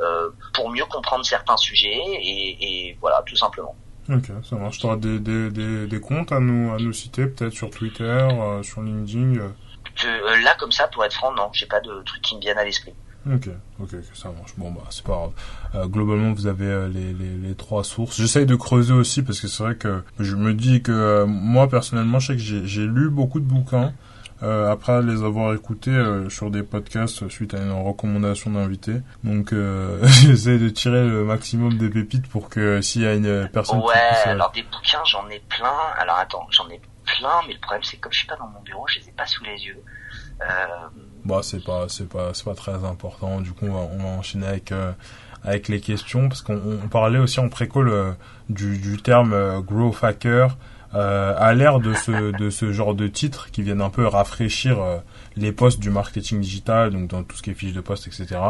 [0.00, 3.76] euh, pour mieux comprendre certains sujets et, et voilà, tout simplement.
[4.10, 4.78] Ok, ça marche.
[4.78, 8.04] Tu auras des, des, des, des, comptes à nous, à nous citer, peut-être sur Twitter,
[8.04, 12.22] euh, sur LinkedIn euh, Là, comme ça, pour être franc, non, j'ai pas de trucs
[12.22, 12.94] qui me viennent à l'esprit.
[13.30, 14.54] Ok, ok, ça marche.
[14.56, 15.32] Bon, bah, c'est pas grave.
[15.74, 18.16] Euh, globalement, vous avez les, les, les, trois sources.
[18.16, 22.18] J'essaye de creuser aussi parce que c'est vrai que je me dis que moi, personnellement,
[22.18, 23.92] je sais que j'ai lu beaucoup de bouquins.
[24.42, 29.00] Euh, après les avoir écoutés euh, sur des podcasts suite à une recommandation d'invité.
[29.24, 33.48] Donc euh, j'essaie de tirer le maximum des pépites pour que s'il y a une
[33.52, 33.94] personne ouais,
[34.26, 35.74] alors des bouquins j'en ai plein.
[35.98, 38.46] Alors attends, j'en ai plein, mais le problème c'est que comme je suis pas dans
[38.46, 39.82] mon bureau, je les ai pas sous les yeux.
[41.24, 43.40] Bah c'est pas c'est pas c'est pas très important.
[43.40, 44.72] Du coup on va, on va enchaîner avec
[45.42, 48.16] avec les questions parce qu'on parlait aussi en précole
[48.48, 50.56] du, du terme growth hacker
[50.94, 54.80] euh, à l'ère de ce de ce genre de titres qui viennent un peu rafraîchir
[54.80, 54.98] euh,
[55.36, 58.40] les postes du marketing digital, donc dans tout ce qui est fiches de poste, etc.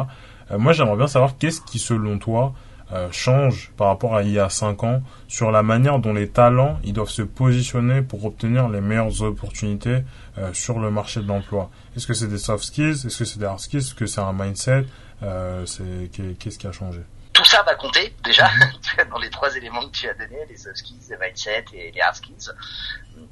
[0.51, 2.55] Euh, moi, j'aimerais bien savoir qu'est-ce qui, selon toi,
[2.93, 6.29] euh, change par rapport à il y a 5 ans sur la manière dont les
[6.29, 10.05] talents ils doivent se positionner pour obtenir les meilleures opportunités
[10.53, 11.69] sur le marché de l'emploi.
[11.97, 13.05] Est-ce que c'est des soft skills?
[13.05, 13.81] Est-ce que c'est des hard skills?
[13.81, 14.87] Est-ce que c'est un mindset?
[15.21, 17.01] Qu'est-ce qui a changé?
[17.39, 19.09] Tout ça va compter déjà mhm.
[19.11, 22.01] dans les trois éléments que tu as donnés, les soft skills, les mindset et les
[22.01, 22.51] hard skills.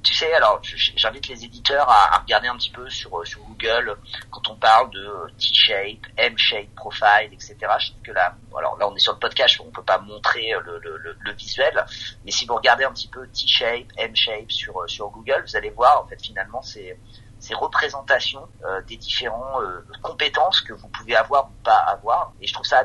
[0.05, 3.97] Tu sais, alors j'invite les éditeurs à, regarder un petit peu sur sur Google
[4.31, 7.57] quand on parle de T-shape, M-shape, profile, etc.
[7.81, 10.53] Je trouve que là, alors là on est sur le podcast, on peut pas montrer
[10.65, 11.85] le, le, le visuel,
[12.25, 16.05] mais si vous regardez un petit peu T-shape, M-shape sur sur Google, vous allez voir
[16.05, 16.97] en fait finalement c'est
[17.39, 22.33] ces représentations euh, des différents euh, compétences que vous pouvez avoir ou pas avoir.
[22.41, 22.85] Et je trouve ça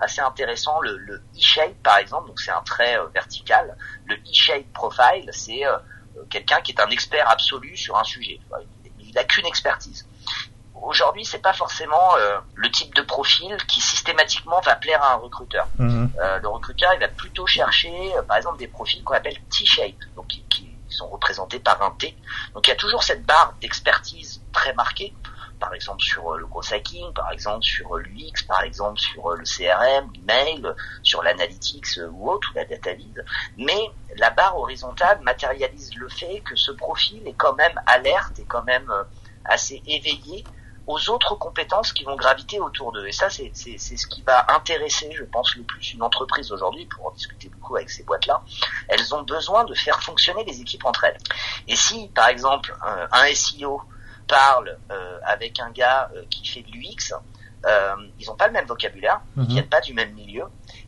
[0.00, 0.80] assez, intéressant.
[0.80, 3.76] Le, le E-shape, par exemple, donc c'est un trait euh, vertical.
[4.06, 5.62] Le E-shape profile, c'est
[6.28, 8.40] quelqu'un qui est un expert absolu sur un sujet.
[8.98, 10.06] Il n'a qu'une expertise.
[10.82, 12.14] Aujourd'hui, c'est pas forcément
[12.54, 15.68] le type de profil qui systématiquement va plaire à un recruteur.
[15.78, 16.10] Mhm.
[16.42, 17.92] le recruteur, il va plutôt chercher,
[18.26, 20.28] par exemple, des profils qu'on appelle T-shape, donc
[20.90, 22.16] qui sont représentés par un T.
[22.54, 25.14] Donc il y a toujours cette barre d'expertise très marquée,
[25.58, 29.30] par exemple sur euh, le gros hacking, par exemple sur euh, l'UX, par exemple sur
[29.30, 30.66] euh, le CRM, l'email,
[31.02, 33.24] sur l'analytics ou autre, ou la data lead.
[33.56, 38.44] Mais la barre horizontale matérialise le fait que ce profil est quand même alerte et
[38.44, 38.92] quand même
[39.44, 40.44] assez éveillé
[40.86, 43.06] aux autres compétences qui vont graviter autour d'eux.
[43.06, 47.06] Et ça, c'est ce qui va intéresser, je pense, le plus une entreprise aujourd'hui, pour
[47.06, 48.42] en discuter beaucoup avec ces boîtes-là.
[48.88, 51.18] Elles ont besoin de faire fonctionner les équipes entre elles.
[51.68, 52.74] Et si, par exemple,
[53.12, 53.82] un, SEO
[54.26, 57.14] parle euh, avec un gars euh, qui fait de l'UX,
[57.66, 59.48] euh, ils n'ont pas le même vocabulaire, ils mhm.
[59.48, 60.44] viennent pas du même milieu,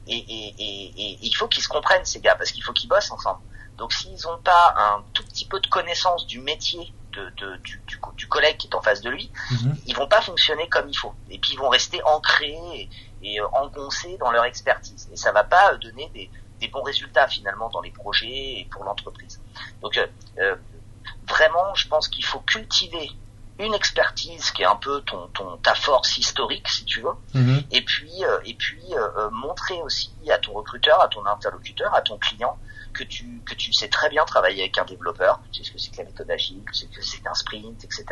[0.06, 2.88] et, et, et, et il faut qu'ils se comprennent ces gars, parce qu'il faut qu'ils
[2.88, 3.40] bossent ensemble.
[3.76, 7.80] Donc s'ils n'ont pas un tout petit peu de connaissance du métier de, de, du,
[7.86, 9.76] du, du, collègue qui est en face de lui, mhm.
[9.86, 11.14] ils vont pas fonctionner comme il faut.
[11.30, 12.88] Et puis ils vont rester ancrés et,
[13.22, 15.08] et euh, engoncés dans leur expertise.
[15.12, 16.30] Et ça va pas euh, donner des,
[16.62, 19.40] des bons résultats finalement dans les projets et pour l'entreprise.
[19.82, 20.06] Donc euh,
[20.38, 20.56] euh,
[21.28, 23.10] vraiment, je pense qu'il faut cultiver
[23.62, 27.62] une expertise qui est un peu ton, ton ta force historique si tu veux mhm.
[27.70, 28.12] et puis
[28.44, 28.82] et puis
[29.30, 32.58] montrer aussi à ton recruteur à ton interlocuteur à ton client
[32.92, 35.78] que tu que tu sais très bien travailler avec un développeur, tu sais ce que
[35.78, 38.04] c'est que la méthode agile, tu sais que c'est qu'un sprint, etc.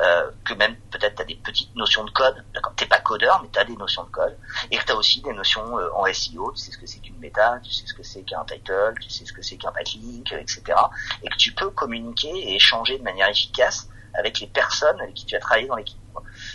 [0.00, 3.40] Euh, que même peut-être tu as des petites notions de code, d'accord, t'es pas codeur
[3.42, 4.36] mais tu as des notions de code
[4.70, 7.00] et que tu as aussi des notions euh, en SEO, tu sais ce que c'est
[7.00, 9.72] qu'une méta, tu sais ce que c'est qu'un title, tu sais ce que c'est qu'un
[9.72, 10.62] backlink, etc.
[11.22, 15.26] Et que tu peux communiquer et échanger de manière efficace avec les personnes avec qui
[15.26, 15.98] tu as travaillé dans l'équipe.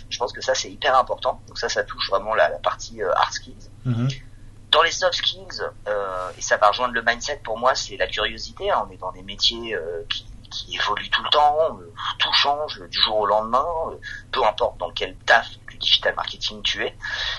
[0.08, 1.40] Je pense que ça c'est hyper important.
[1.46, 3.70] Donc ça, ça touche vraiment la, la partie euh, hard skills.
[3.86, 4.22] Mm-hmm.
[4.70, 8.06] Dans les soft skills, euh, et ça va rejoindre le mindset pour moi, c'est la
[8.06, 8.70] curiosité.
[8.70, 8.86] Hein.
[8.86, 11.78] On est dans des métiers euh, qui, qui, évoluent tout le temps,
[12.18, 13.96] tout change du jour au lendemain, euh,
[14.30, 16.94] peu importe dans quel taf du digital marketing tu es,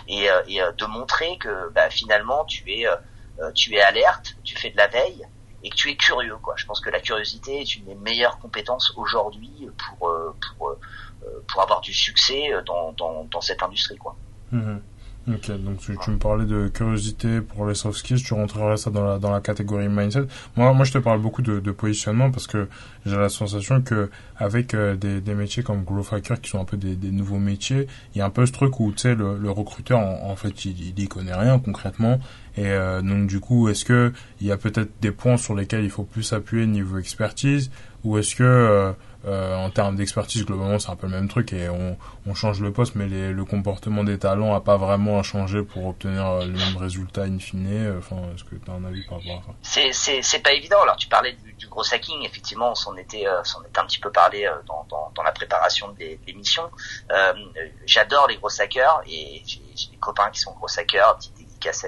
[0.08, 2.86] et, et de montrer que bah, finalement tu es
[3.54, 5.26] tu es alerte, tu fais de la veille,
[5.64, 6.56] et que tu es curieux quoi.
[6.58, 10.12] Je pense que la curiosité est une des meilleures compétences aujourd'hui pour
[10.58, 10.76] pour
[11.48, 14.16] pour avoir du succès dans dans, cette industrie quoi.
[14.52, 14.82] Mhm.
[15.28, 19.04] Ok, donc tu, me parlais de curiosité pour les soft skills, tu rentrerais ça dans
[19.04, 20.24] la, dans la catégorie mindset.
[20.56, 22.68] Moi, moi, je te parle beaucoup de, de positionnement parce que
[23.06, 26.78] j'ai la sensation que avec euh, des, métiers comme growth hacker qui sont un peu
[26.78, 30.00] des, nouveaux métiers, il y a un peu ce truc où tu sais le, recruteur
[30.00, 32.20] en, fait il, il connaît rien concrètement
[32.60, 35.86] et euh, donc du coup est-ce que il y a peut-être des points sur lesquels
[35.86, 37.72] il faut plus appuyer niveau expertise?
[38.04, 38.92] Ou est-ce que euh,
[39.26, 41.98] euh, en termes d'expertise, globalement, c'est un peu le même truc et on,
[42.34, 46.40] change le poste, mais le comportement des talents a pas vraiment à changer pour obtenir
[46.40, 47.96] le même résultat in fine?
[47.98, 49.82] Enfin, est-ce que tu as un avis par rapport à ça?
[49.92, 50.82] C'est pas évident.
[50.84, 52.24] Alors, tu parlais du, gros hacking.
[52.24, 56.64] Effectivement, on s'en était s'en était un petit peu parlé dans, la préparation de l'émission.
[57.86, 61.18] J'adore les gros hackers et j'ai des copains qui sont gros hackers.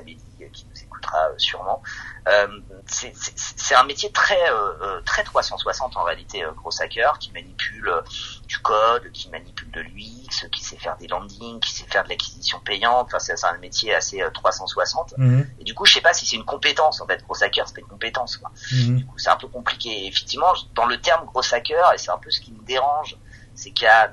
[0.04, 1.82] Béli qui nous écoutera sûrement.
[2.28, 2.48] Euh,
[2.86, 7.88] c'est un métier très euh, euh très 360 en réalité, euh, gros hacker, qui manipule
[7.88, 8.02] euh,
[8.48, 12.10] du code, qui manipule de l'UX, qui sait faire des landings, qui sait faire de
[12.10, 13.08] l'acquisition payante.
[13.08, 15.16] Enfin, c'est un métier assez 360.
[15.18, 15.50] Mhm.
[15.60, 17.24] Et du coup, je sais pas si c'est une compétence en fait.
[17.24, 18.38] Gros hacker, c'est pas une compétence.
[18.38, 18.52] Quoi.
[18.72, 18.98] Mhm.
[18.98, 20.08] Du coup, c'est un peu compliqué.
[20.08, 23.18] effectivement, dans le terme gros hacker, et c'est un peu ce qui me dérange,
[23.56, 24.12] c'est qu'il y a,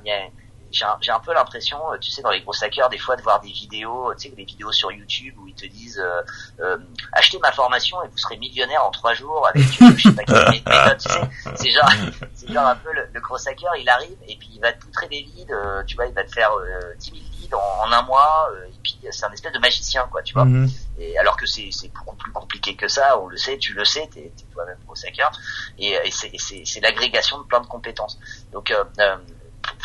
[0.71, 3.41] j'ai un, peu l'impression, euh, tu sais, dans les gros hackers, des fois, de voir
[3.41, 6.23] des vidéos, tu sais, des vidéos sur YouTube où ils te disent euh,
[6.61, 6.79] euh
[7.13, 10.25] achetez ma formation et vous serez millionnaire en trois jours avec euh, je sais pas
[10.25, 11.55] quelle méthode, tu sais.
[11.55, 11.91] C'est genre,
[12.35, 14.83] c'est genre un peu le, le, gros hacker, il arrive et puis il va te
[14.83, 15.55] poutrer des leads,
[15.87, 16.51] tu vois, il va te faire
[16.99, 20.35] 10 000 leads en, un mois et puis c'est un espèce de magicien, quoi, tu
[20.35, 20.45] vois.
[20.45, 20.69] Mhm.
[20.99, 24.09] Et alors que c'est beaucoup plus compliqué que ça, on le sait, tu le sais,
[24.13, 25.31] t'es es, toi-même gros hacker,
[25.79, 28.19] et, et c'est l'agrégation de plein de compétences.
[28.53, 28.73] Donc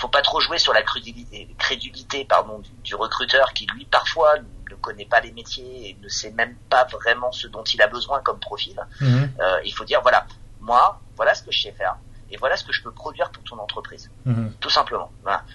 [0.03, 4.33] faut pas trop jouer sur la crédulité, crédulité pardon, du, recruteur qui lui parfois
[4.69, 7.87] ne connaît pas les métiers et ne sait même pas vraiment ce dont il a
[7.87, 8.75] besoin comme profil.
[8.99, 9.31] Mhm.
[9.39, 10.27] Euh, il faut dire voilà,
[10.59, 11.95] moi, voilà ce que je sais faire
[12.29, 14.53] et voilà ce que je peux produire pour ton entreprise, mhm.
[14.59, 15.09] tout simplement.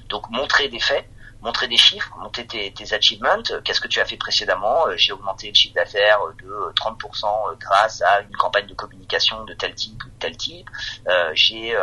[0.09, 1.07] Donc montrer des faits,
[1.43, 4.97] montrer des chiffres, montrer tes, tes achievements, euh, qu'est-ce que tu as fait précédemment, euh,
[4.97, 9.55] j'ai augmenté le chiffre d'affaires de 30% euh, grâce à une campagne de communication de
[9.55, 10.69] tel type ou de tel type,
[11.07, 11.77] euh, j'ai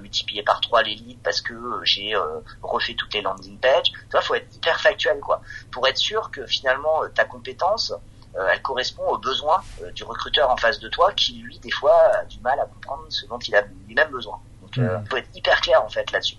[0.00, 1.54] multiplié par trois les leads parce que
[1.84, 2.14] j'ai
[2.62, 3.92] refait toutes les landing pages.
[3.92, 5.40] Tu faut être hyper factuel quoi,
[5.70, 7.92] pour être sûr que finalement ta compétence
[8.34, 9.62] elle correspond aux besoins
[9.94, 13.04] du recruteur en face de toi qui lui des fois a du mal à comprendre
[13.08, 14.40] ce dont il a lui-même besoin.
[14.62, 16.36] Donc il faut être hyper clair en fait là-dessus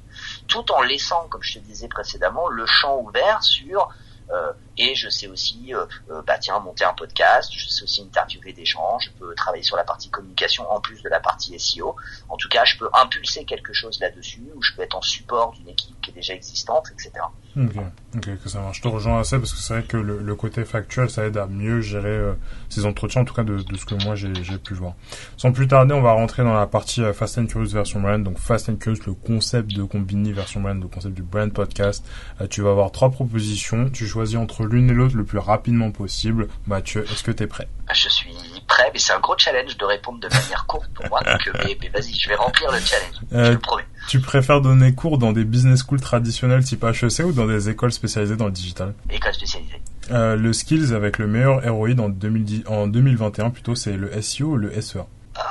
[0.48, 3.90] tout en laissant, comme je te disais précédemment, le champ ouvert sur
[4.30, 7.52] euh, et je sais aussi, euh, euh, bah tiens, monter un podcast.
[7.54, 9.00] Je sais aussi interviewer des gens.
[9.00, 11.96] Je peux travailler sur la partie communication en plus de la partie SEO.
[12.30, 15.54] En tout cas, je peux impulser quelque chose là-dessus, ou je peux être en support
[15.54, 17.12] d'une équipe qui est déjà existante, etc.
[17.58, 17.76] Ok,
[18.16, 18.78] ok, que ça marche.
[18.78, 21.38] Je te rejoins assez parce que c'est vrai que le, le, côté factuel, ça aide
[21.38, 22.34] à mieux gérer euh,
[22.70, 24.94] ces entretiens, en tout cas de, de ce que moi j'ai pu voir.
[25.38, 28.24] Sans plus tarder, on va rentrer dans la partie euh, Fast and Curious version brand.
[28.24, 32.06] Donc Fast and Curious, le concept de Combini version brand, le concept du brand podcast.
[32.42, 33.90] Euh, tu vas avoir trois propositions.
[33.90, 36.50] Tu choisis entre l'une et l'autre le plus rapidement possible.
[36.68, 37.68] Mathieu, est-ce que tu es prêt?
[37.92, 38.36] Je suis
[38.68, 41.22] prêt, mais c'est un gros challenge de répondre de manière courte pour moi.
[41.24, 43.16] Donc, mais, mais vas-y, je vais remplir le challenge.
[43.32, 43.86] je le promets.
[44.08, 47.92] Tu préfères donner cours dans des business schools traditionnels type HEC ou dans des écoles
[47.92, 49.82] spécialisées dans le digital Écoles spécialisées.
[50.12, 54.46] Euh, le skills avec le meilleur ROI en, 2010, en 2021 plutôt, c'est le SEO
[54.46, 55.42] ou le SEA euh,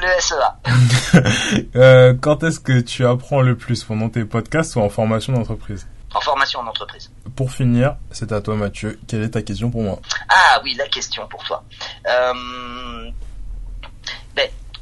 [0.00, 1.66] Le SEA.
[1.76, 5.86] euh, quand est-ce que tu apprends le plus pendant tes podcasts ou en formation d'entreprise
[6.12, 7.10] en formation d'entreprise.
[7.36, 8.98] Pour finir, c'est à toi Mathieu.
[9.06, 10.00] Quelle est ta question pour moi?
[10.28, 11.62] Ah oui, la question pour toi.
[12.08, 13.10] Euh,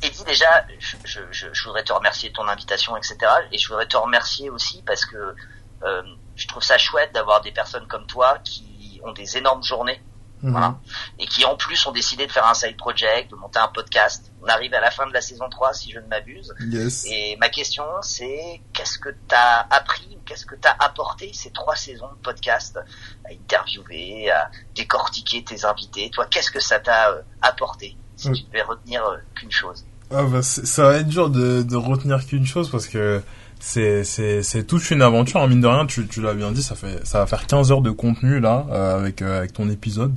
[0.02, 3.16] et dit déjà, je, je, je, voudrais te remercier de ton invitation, etc.
[3.52, 5.34] Et je voudrais te remercier aussi parce que
[5.82, 6.02] euh,
[6.36, 10.02] je trouve ça chouette d'avoir des personnes comme toi qui ont des énormes journées.
[10.40, 10.52] Mhm.
[10.52, 10.78] Voilà,
[11.18, 14.30] et qui en plus ont décidé de faire un side project, de monter un podcast.
[14.40, 16.54] On arrive à la fin de la saison 3 si je ne m'abuse.
[16.60, 17.06] Yes.
[17.06, 21.32] Et ma question c'est qu'est-ce que tu as appris ou qu'est-ce que tu as apporté
[21.32, 22.78] ces trois saisons de podcast
[23.24, 26.08] à interviewer, à décortiquer tes invités?
[26.10, 27.96] Toi, qu'est-ce que ça t'a euh, apporté?
[28.14, 31.76] Si tu devais retenir euh, qu'une chose ah bah ça va être dur de, de
[31.76, 33.20] retenir qu'une chose parce que
[33.60, 36.62] c'est c'est c'est toute une aventure hein, mine de rien tu tu l'as bien dit
[36.62, 39.68] ça fait ça va faire 15 heures de contenu là euh, avec euh, avec ton
[39.68, 40.14] épisode.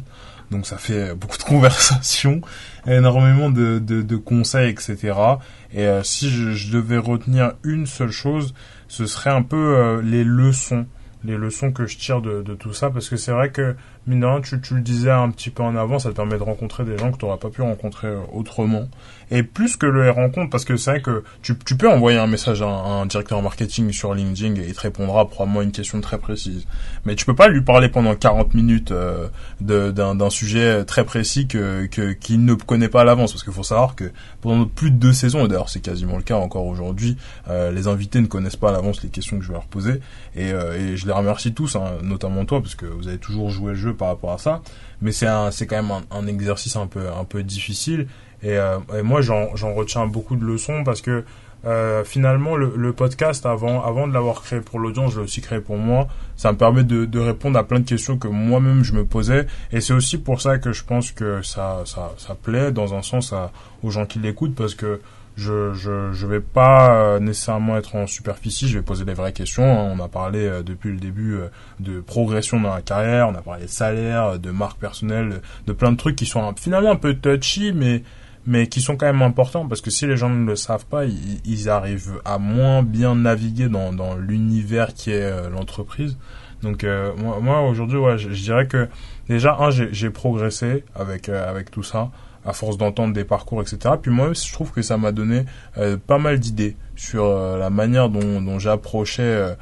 [0.50, 2.42] Donc ça fait beaucoup de conversations
[2.88, 5.14] énormément de de, de conseils etc
[5.74, 8.54] et si je, je, devais retenir une seule chose
[8.88, 10.86] ce serait un peu les leçons.
[11.24, 13.76] Les leçons que je tire de, de tout ça parce que c'est vrai que
[14.08, 16.98] mine tu, le disais un petit peu en avant, ça te permet de rencontrer des
[16.98, 18.88] gens que tu n'auras pas pu rencontrer euh, autrement.
[19.30, 22.62] Et plus que le rencontre, parce que c'est vrai que tu, peux envoyer un message
[22.62, 26.66] à un, directeur marketing sur LinkedIn et il te répondra probablement une question très précise.
[27.06, 29.30] Mais tu peux pas lui parler pendant 40 minutes euh,
[29.62, 33.32] d'un sujet très précis que qu'il ne connaît pas à l'avance.
[33.32, 36.24] Parce qu'il faut savoir que pendant plus de deux saisons, et d'ailleurs c'est quasiment le
[36.24, 37.16] cas encore aujourd'hui,
[37.50, 40.02] euh, les invités ne connaissent pas à l'avance les questions que je vais leur poser.
[40.36, 43.72] Et, et je les remercie tous, hein, notamment toi, parce que vous avez toujours joué
[43.72, 44.62] le jeu par rapport à ça.
[45.02, 45.26] Mais c'est
[45.68, 48.08] quand même un, exercice un peu un peu difficile.
[48.44, 51.24] Et, euh, moi, j'en retiens beaucoup de leçons parce que
[51.64, 55.42] euh, finalement, le, le, podcast, avant, avant de l'avoir créé pour l'audience, je l'ai aussi
[55.42, 56.08] créé pour moi.
[56.36, 59.46] Ça me permet de, de répondre à plein de questions que moi-même je me posais.
[59.72, 63.04] Et c'est aussi pour ça que je pense que ça, ça, ça plaît dans un
[63.04, 63.52] sens à,
[63.84, 65.02] aux gens qui l'écoutent parce que
[65.42, 69.34] je, je, je vais pas euh, nécessairement être en superficie, je vais poser des vraies
[69.34, 69.64] questions.
[69.64, 69.94] Hein.
[69.96, 71.40] On a parlé euh, depuis le début
[71.80, 75.92] de progression dans la carrière, on a parlé de salaire, de marque personnelle, de plein
[75.92, 78.04] de trucs qui sont finalement un peu touchy, mais
[78.46, 81.06] mais qui sont quand même importants parce que si les gens ne le savent pas,
[81.06, 86.18] ils, arrivent à moins bien naviguer dans, dans l'univers qui est euh, l'entreprise.
[86.64, 88.88] Donc euh, moi, aujourd'hui, ouais, je, dirais que
[89.30, 92.12] déjà un, j'ai progressé avec euh, avec tout ça
[92.46, 93.96] à force d'entendre des parcours, etc.
[94.02, 95.46] Puis moi, je trouve que ça m'a donné
[96.08, 97.26] pas mal d'idées sur
[97.58, 99.56] la manière dont, dont j'approchais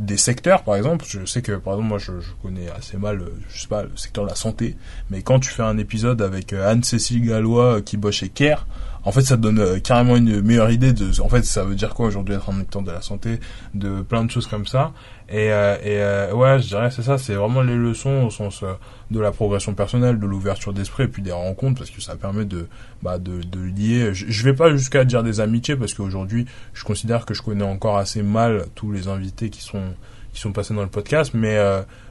[0.00, 3.22] des secteurs, par exemple, je sais que, par exemple, moi, je, je, connais assez mal,
[3.50, 4.76] je sais pas, le secteur de la santé,
[5.10, 8.66] mais quand tu fais un épisode avec euh, Anne-Cécile Gallois euh, qui bosse chez Care,
[9.04, 11.94] en fait, ça donne euh, carrément une meilleure idée de, en fait, ça veut dire
[11.94, 13.40] quoi aujourd'hui être un acteur de la santé,
[13.74, 14.92] de plein de choses comme ça.
[15.28, 18.64] Et, euh, et euh, ouais, je dirais c'est ça, c'est vraiment les leçons au sens
[19.10, 22.44] de la progression personnelle, de l'ouverture d'esprit et puis des rencontres parce que ça permet
[22.44, 22.66] de,
[23.02, 24.12] bah, de, de lier.
[24.12, 27.64] Je, je vais pas jusqu'à dire des amitiés parce qu'aujourd'hui, je considère que je connais
[27.64, 29.94] encore assez mal tous les invités qui sont
[30.32, 31.58] qui sont passés dans le podcast, mais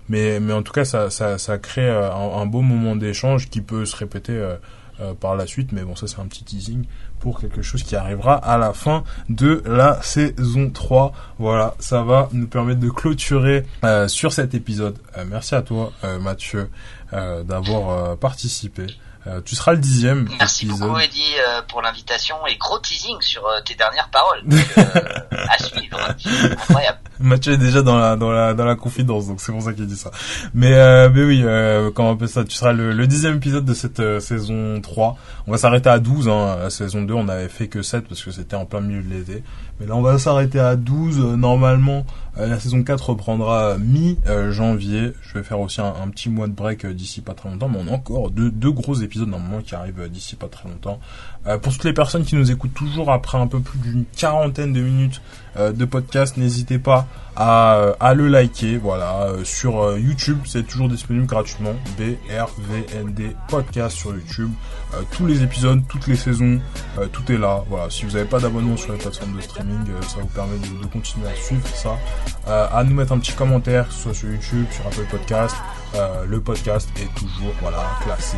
[0.10, 3.62] mais mais en tout cas, ça ça, ça crée un, un beau moment d'échange qui
[3.62, 4.42] peut se répéter
[5.02, 5.72] euh, par la suite.
[5.72, 6.86] Mais bon, ça c'est un petit teasing
[7.20, 11.14] pour quelque chose qui arrivera à la fin de la saison 3.
[11.38, 14.98] Voilà, ça va nous permettre de clôturer euh, sur cet épisode.
[15.18, 16.70] Euh, merci à toi Mathieu
[17.12, 18.86] d'avoir participé.
[19.28, 20.30] Euh, tu seras le dixième.
[20.40, 24.44] Merci beaucoup Eddie euh, pour l'invitation et gros teasing sur euh, tes dernières paroles.
[25.32, 26.00] à suivre.
[26.00, 27.00] Incroyable.
[27.20, 29.88] Mathieu est déjà dans la dans la dans la confidence donc c'est pour ça qu'il
[29.88, 30.12] dit ça.
[30.54, 30.72] Mais
[31.10, 31.44] mais oui,
[31.94, 32.44] comment on appelle ça?
[32.44, 35.18] Tu seras le, le dixième épisode de cette saison 3.
[35.48, 36.58] On va s'arrêter à 12 hein.
[36.62, 39.10] La saison 2, on avait fait que 7 parce que c'était en plein milieu de
[39.10, 39.44] l'été.
[39.80, 41.20] Mais là, on va s'arrêter à 12.
[41.38, 42.06] Normalement,
[42.38, 45.14] la saison 4 reprendra mi-janvier.
[45.22, 47.80] Je vais faire aussi un, un, petit mois de break d'ici pas très longtemps, mais
[47.82, 51.00] on a encore deux, deux gros épisodes épisode normalement qui arrive d'ici pas très longtemps.
[51.48, 54.74] Euh, pour toutes les personnes qui nous écoutent toujours après un peu plus d'une quarantaine
[54.74, 55.22] de minutes
[55.58, 57.08] euh, de podcast, n'hésitez pas
[57.40, 58.78] à, euh, à, le liker.
[58.78, 61.74] Voilà, sur YouTube, c'est toujours disponible gratuitement.
[61.98, 64.52] BRVND podcast sur YouTube.
[65.12, 66.60] tous les épisodes, toutes les saisons,
[67.12, 67.64] tout est là.
[67.70, 70.86] Voilà, si vous n'avez pas d'abonnement sur les plateformes de streaming, ça vous permet de,
[70.88, 71.98] continuer à suivre ça.
[72.48, 75.56] à nous mettre un petit commentaire, soit sur YouTube, sur Apple Podcast.
[76.28, 78.38] le podcast est toujours voilà classé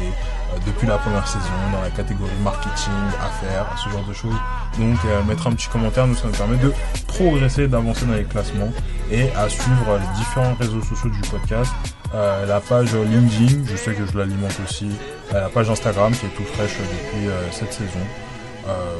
[0.65, 4.35] depuis la première saison dans la catégorie marketing, affaires, ce genre de choses.
[4.77, 6.73] Donc euh, mettre un petit commentaire, nous ça nous permet de
[7.07, 8.71] progresser, d'avancer dans les classements
[9.11, 11.71] et à suivre les différents réseaux sociaux du podcast.
[12.13, 14.89] Euh, la page LinkedIn, je sais que je l'alimente aussi,
[15.33, 18.05] euh, la page Instagram qui est tout fraîche depuis cette saison.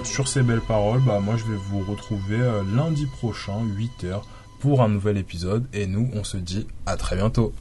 [0.04, 2.40] sur ces belles paroles, bah, moi je vais vous retrouver
[2.76, 4.22] lundi prochain, 8h,
[4.60, 5.68] pour un nouvel épisode.
[5.74, 7.54] Et nous, on se dit à très bientôt.